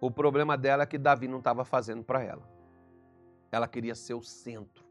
o 0.02 0.10
problema 0.10 0.58
dela 0.58 0.82
é 0.82 0.86
que 0.86 0.98
Davi 0.98 1.28
não 1.28 1.38
estava 1.38 1.64
fazendo 1.64 2.02
para 2.02 2.22
ela. 2.22 2.42
Ela 3.50 3.68
queria 3.68 3.94
ser 3.94 4.14
o 4.14 4.22
centro. 4.22 4.84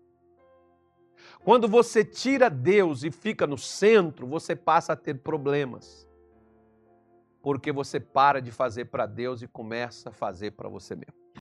Quando 1.43 1.67
você 1.67 2.03
tira 2.03 2.49
Deus 2.49 3.03
e 3.03 3.11
fica 3.11 3.45
no 3.45 3.57
centro, 3.57 4.25
você 4.25 4.55
passa 4.55 4.93
a 4.93 4.95
ter 4.95 5.15
problemas 5.15 6.09
porque 7.41 7.71
você 7.71 7.99
para 7.99 8.41
de 8.41 8.51
fazer 8.51 8.85
para 8.85 9.05
Deus 9.05 9.41
e 9.41 9.47
começa 9.47 10.09
a 10.09 10.11
fazer 10.11 10.51
para 10.51 10.69
você 10.69 10.95
mesmo. 10.95 11.20